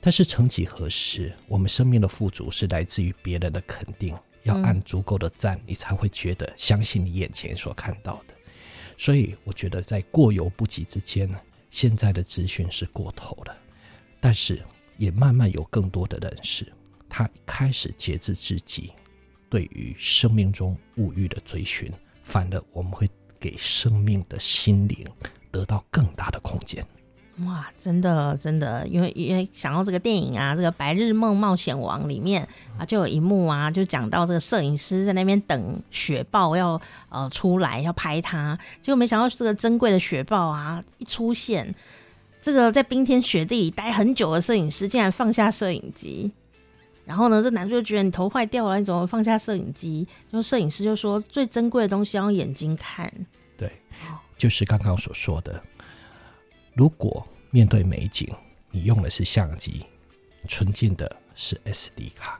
[0.00, 8.34] 但是曾几何时，我们生命的富足是来自于别人的肯定，要按足够的赞，你才会觉得相信你眼前所看到的。”
[8.96, 11.40] 所以我觉得在过犹不及之间呢，
[11.70, 13.56] 现在的资讯是过头了，
[14.20, 14.62] 但是
[14.96, 16.66] 也慢慢有更多的人士，
[17.08, 18.92] 他开始节制自己
[19.48, 21.92] 对于生命中物欲的追寻，
[22.28, 23.08] 反而我们会
[23.40, 24.98] 给生命的心灵
[25.50, 26.84] 得到更大的空间。
[27.46, 41.74] 哇，真的真的，因为因为想到这个电影啊，这个《白日梦冒险王》里面啊，就有一幕啊，就讲到这个摄影师在那边等雪豹要呃出来要拍他，结果没想到这个珍贵的雪豹啊一出现，
[42.42, 46.30] 这个在冰天雪地里待很久的摄影师竟然放下摄影机，
[47.08, 50.06] 然后呢，这男主就觉得你头坏掉了，你怎么放下摄影机？
[50.30, 53.10] 就摄影师就说最珍贵的东西要用眼睛看，
[53.56, 53.72] 对，
[54.36, 55.58] 就是刚刚所说的。
[56.74, 58.30] 如果面对美景，
[58.70, 59.86] 你用的是相机，
[60.46, 62.38] 纯净的是 SD 卡；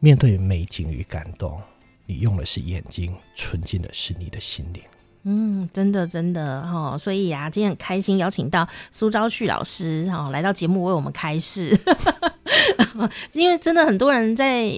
[0.00, 1.62] 面对美景与感动，
[2.04, 4.82] 你用的是眼睛，纯净的是你的心灵。
[5.24, 11.76] 嗯，真的真的哈，所以啊，今天很开心邀请到苏昭旭老师哈来到节目为我们开示，
[13.32, 14.72] 因为真的很多人在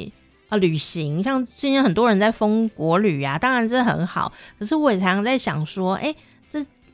[0.49, 6.17] 啊旅行，像今天很多人在封国旅啊，当然这很好，可是我也常常在想说，哎、欸。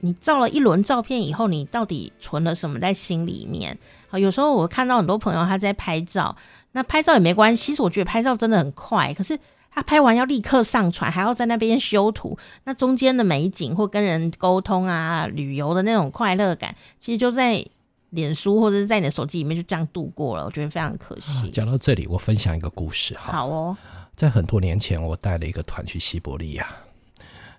[0.02, 3.76] 你照了一轮照片以后，你到底存了什么在心里面？
[4.08, 6.34] 啊，有时候我看到很多朋友他在拍照，
[6.72, 7.66] 那拍照也没关系。
[7.66, 9.38] 其实我觉得拍照真的很快，可是
[9.70, 17.64] 他拍完要立刻上传，还要在那边修图，那中间的美景或跟人沟通啊、旅游的那种快乐感，其实就在
[18.10, 20.44] 脸书或者是在你的手机里面就这样度过了。
[20.44, 21.48] 我觉得非常可惜。
[21.50, 23.32] 讲到这里，我分享一个故事哈。
[23.32, 23.76] 好哦，
[24.16, 26.66] 在很多年前，我带了一个团去西伯利亚。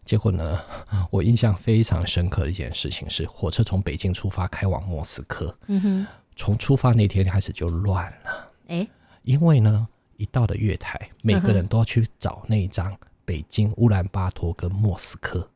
[0.03, 0.59] 结果呢，
[1.09, 5.55] 我印象非常深刻的一件事情是，火车从北京出发开往莫斯科。
[5.67, 8.51] 嗯哼，从出发那天开始就乱了。
[8.67, 8.87] 哎，
[9.23, 9.87] 因为呢，
[10.21, 12.95] 一到了月台，每个人都要去找那一张
[13.25, 15.49] 北京、乌兰巴托跟莫斯科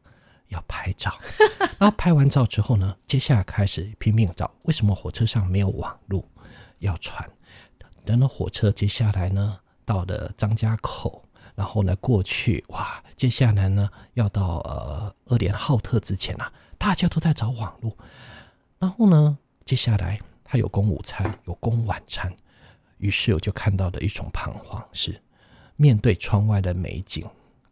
[0.48, 1.14] 要拍照。
[1.78, 6.28] 然后拍完照之后呢，接下来开始拼命找，为什么火车上没有网路？
[6.80, 7.30] 要传。
[8.04, 11.24] 等到火车接下来呢，到了张家口。
[11.54, 17.96] 然后呢，过去哇，接下来呢，要到呃二连浩特之前啊，大家都在找网路。
[18.80, 22.36] 然后呢，接下来他有供午餐，有供晚餐。
[23.06, 25.22] 于是我就看到了一种彷徨，是
[25.76, 27.24] 面对窗外的美景，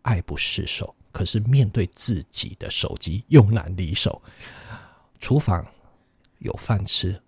[0.04, 4.22] 爱不释手；可是面对自己的手机，又难离手。
[5.20, 5.66] 厨房
[6.38, 7.20] 有饭吃，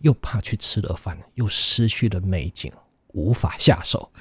[0.00, 2.70] 又怕去吃了饭，又失去了美景，
[3.14, 4.12] 无法下手。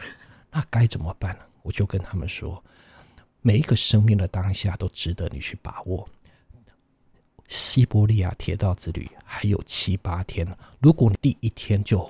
[0.49, 1.43] 那该怎么办呢？
[1.63, 2.63] 我就跟他们说，
[3.41, 6.07] 每一个生命的当下都值得你去把握。
[7.49, 10.47] 西伯利亚铁道之旅还有七八天，
[10.79, 12.09] 如果你第一天就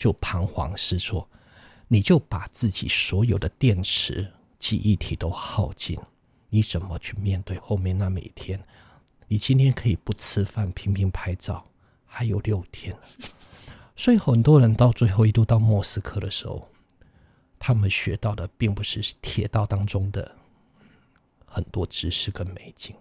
[0.00, 1.28] 就彷徨失措，
[1.86, 5.96] 你就把自己所有的电池、记忆体都耗尽，
[6.48, 8.58] 你怎么去面对后面那每天？
[9.28, 11.64] 你今天可以不吃饭，拼命拍照，
[12.06, 12.96] 还有六天。
[13.94, 16.66] 所以很多人到最后一度到莫斯科的时候。
[17.62, 20.34] 他们学到的并不是铁道当中的
[21.44, 22.96] 很多知识跟美景，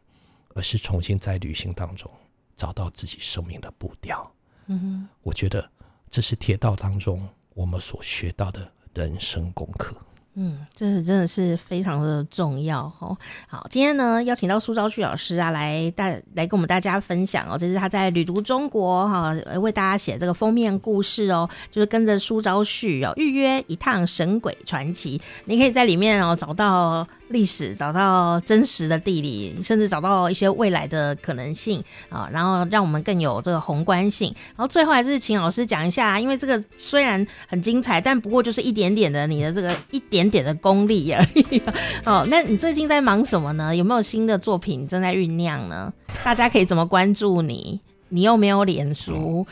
[0.53, 2.11] 而是重新在旅行当中
[2.57, 4.29] 找到自己生命的步调。
[4.65, 5.71] 嗯哼，我觉得
[6.09, 9.95] 这是铁道当中我们所学到的人生功课。
[10.35, 13.17] 嗯，这是真的是非常的重要哦。
[13.47, 17.57] 好，今天呢邀请到苏昭旭老师啊，来带来跟我们大家分享哦。
[17.57, 25.19] 这是他在旅读中国哈，为大家写这个封面故事哦，就是跟着苏昭旭哦，预约一趟神鬼传奇。
[25.43, 34.31] 你可以在里面哦找到历史，找到真实的地理，甚至找到一些未来的可能性啊，然后让我们更有这个宏观性。
[34.49, 40.29] 然后最后还是请老师讲一下，因为这个虽然很精彩，但不过就是一点点的你的这个一点。
[40.29, 41.59] 点的功力而已。
[42.05, 43.75] 哦，那你最近在忙什么呢？
[43.75, 45.91] 有没有新的作品正在酝酿呢？
[46.23, 47.81] 大家可以怎么关注你？
[48.09, 49.47] 你又没有脸书。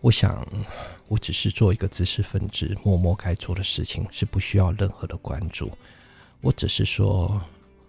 [0.00, 0.46] 我想，
[1.08, 5.70] 我只是做一个知识分子，默默该做的事情是不需要任何的关注。
[6.40, 7.40] 我只是说，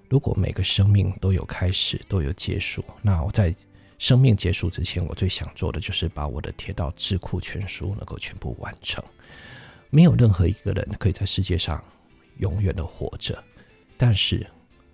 [0.09, 3.53] 如果每个生命都有开始，都有结束，那我在
[3.97, 9.03] 生命结束之前，我最想做的就是把我的铁道智库全书能够全部完成。
[9.89, 11.83] 没有任何一个人可以在世界上
[12.37, 13.43] 永远的活着，
[13.97, 14.45] 但是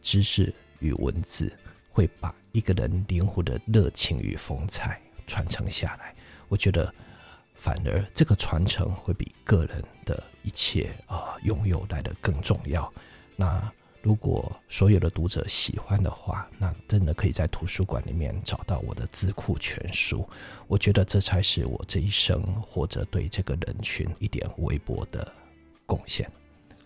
[0.01, 1.51] 知识与文字
[1.89, 6.15] 会把一个人灵魂的热情与风采传承下来。
[6.47, 6.93] 我觉得，
[7.63, 12.91] 反而这个传承会比个人的一切啊拥有来得更重要。
[13.37, 20.27] 那如果所有的读者喜欢的话，那真的可以在图书馆里面找到我的字库全书。
[20.67, 25.25] 我觉得这才是我这一生或者对这个人群一点微薄的
[25.85, 26.29] 贡献。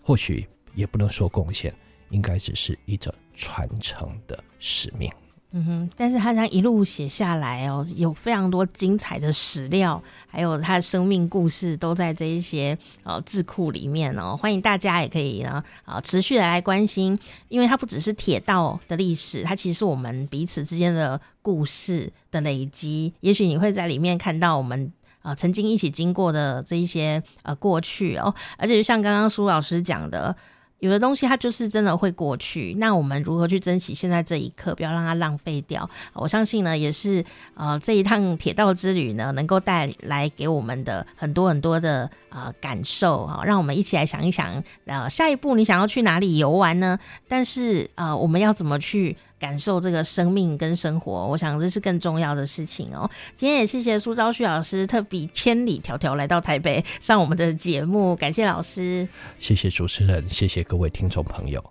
[0.00, 1.74] 或许也不能说贡献，
[2.10, 5.10] 应该只是一种传承的使命。
[5.50, 14.36] 嗯哼，但是他这样一路写下来哦，有非常多精彩的史料，还有他的生命故事都在这一些呃智库里面哦。
[14.36, 17.18] 欢迎大家也可以呢啊、持续的来关心，
[17.48, 23.14] 因为它不只是铁道的历史，它其实是我们彼此之间的故事的累积。
[23.20, 24.92] 也许你会在里面看到我们
[25.22, 30.36] 啊、曾经一起经过的这一些呃过去哦，而且就像刚刚苏老师讲的。
[30.80, 35.88] 有的东西它就是真的会过去，那我们如何去珍惜现在这一刻，不要让它浪费掉？
[36.12, 37.24] 我相信呢，也是
[37.54, 46.98] 呃这一趟铁道之旅呢，能够带来给我们的很多很多的呃感受啊，让我们一起来想一想，呃下一步你想要去哪里游玩呢？
[47.26, 49.16] 但是呃我们要怎么去？
[49.38, 53.08] 感受这个生命跟生活，我想这是更重要的事情哦。
[53.36, 59.08] 今天也谢谢苏昭旭老师特别千里迢迢来到台北上我们的节目，感谢老师，
[59.38, 61.62] 谢谢主持人，谢谢各位听众朋友。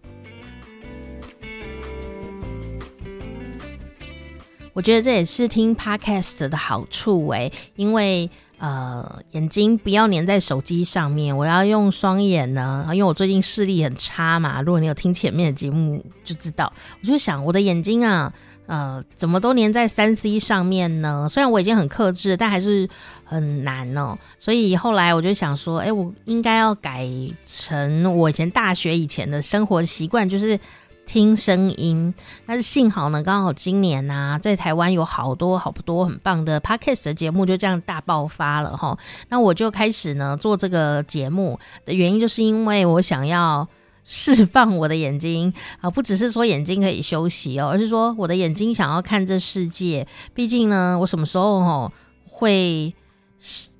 [4.74, 8.30] 我觉得这也是听 Podcast 的好处诶，因为。
[8.60, 12.84] 呃，眼睛不要粘在手机上面，我要用双眼呢。
[12.92, 16.74] 因为我最近视力很差嘛，如果你有听前面的节目就知道。
[17.02, 18.34] 我就想，我的眼睛啊，
[18.66, 21.28] 呃，怎么都粘在三 C 上面呢？
[21.30, 22.90] 虽然我已经很克制，但还是
[23.24, 24.18] 很难哦。
[24.40, 27.08] 所以后来我就想说，哎，我应该要改
[27.46, 30.60] 成我以前大学以前的生活习惯，就是。
[31.08, 32.14] 听声音，
[32.46, 38.96] 但是幸好呢，刚好今年呐、啊，在台湾有好多好多很棒的 Podcast 的节目，就这样大爆发了哈。
[39.30, 43.68] 那我就开始呢做这个节目的原因，就是因为我想要
[44.04, 50.06] 释放我的眼睛啊，不只是说眼睛可以休息哦，而是说我的眼睛想要看这世界。
[50.34, 51.92] 毕竟呢，我什么时候哈
[52.26, 52.94] 会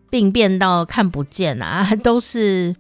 [0.10, 2.76] 病变到看不见啊， 都是。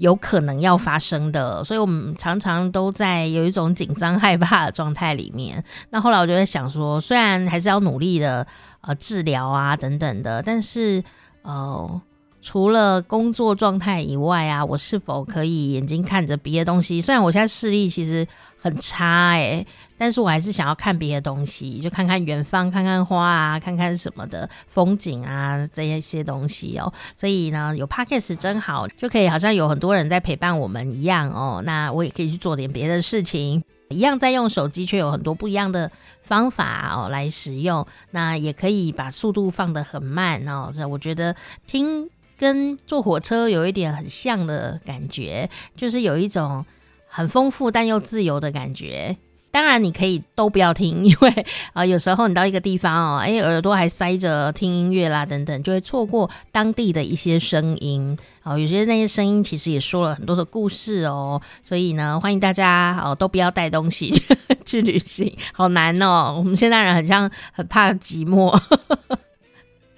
[0.00, 5.62] 有可能要发生的，所以我们常常都在有一种紧张害怕的状态里面。
[5.90, 8.46] 那后来我就在想说，虽然还是要努力的
[8.80, 11.02] 呃治疗啊等等的，但是
[11.42, 12.02] 呃。
[12.42, 16.98] 除了工作状态以外啊，我是否可以眼睛看着别的东西？
[16.98, 18.26] 虽然我现在视力其实
[18.60, 26.92] 很差诶、但是我还是想要看别的东西，就看看远方，看看花啊，看看什么的风景啊，这一些东西哦。
[27.16, 31.62] 所以呢，有 Podcast 真好，就可以好像有很多人在陪伴我们一样哦。
[31.64, 35.90] 那我也可以去做点别的事情，一样在用手机，却有很多不一样的
[36.20, 37.86] 方法哦来使用。
[38.10, 40.70] 那也可以把速度放得很慢哦。
[40.76, 41.34] 这我觉得
[41.66, 42.08] 听。
[42.40, 45.46] 跟坐火车有一点很像的感觉，
[45.76, 46.64] 就是有一种
[47.10, 49.16] 很丰富但又自由的感觉。
[49.52, 58.16] 当然，你可以都不要听， 因为啊、有时候你到一个地方哦，哎，耳朵还塞着听音乐啦等等，就会错过当地的一些声音。
[58.44, 61.42] 哦，有些那些声音其实也说了很多的故事哦。
[61.64, 64.12] 所以呢，欢迎大家哦，都不要带东西
[64.64, 66.36] 去，旅行，好难哦。
[66.38, 68.56] 我们现在人很像很怕寂寞。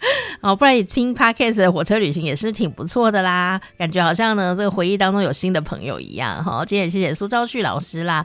[0.40, 6.64] 哦，不然你听 Podcast 的火车旅行也是挺不错的啦，感觉好像呢这个回忆当中有新的朋友一样哈。
[6.64, 8.24] 今天也谢谢苏昭旭老师啦。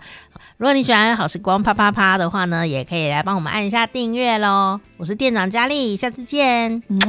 [0.58, 4.80] 如果你喜欢好时光啪啪啪的话呢，也可以来帮我们按一下订阅喽。
[4.98, 6.82] 我是店长佳丽，下次见。
[6.88, 7.00] 嗯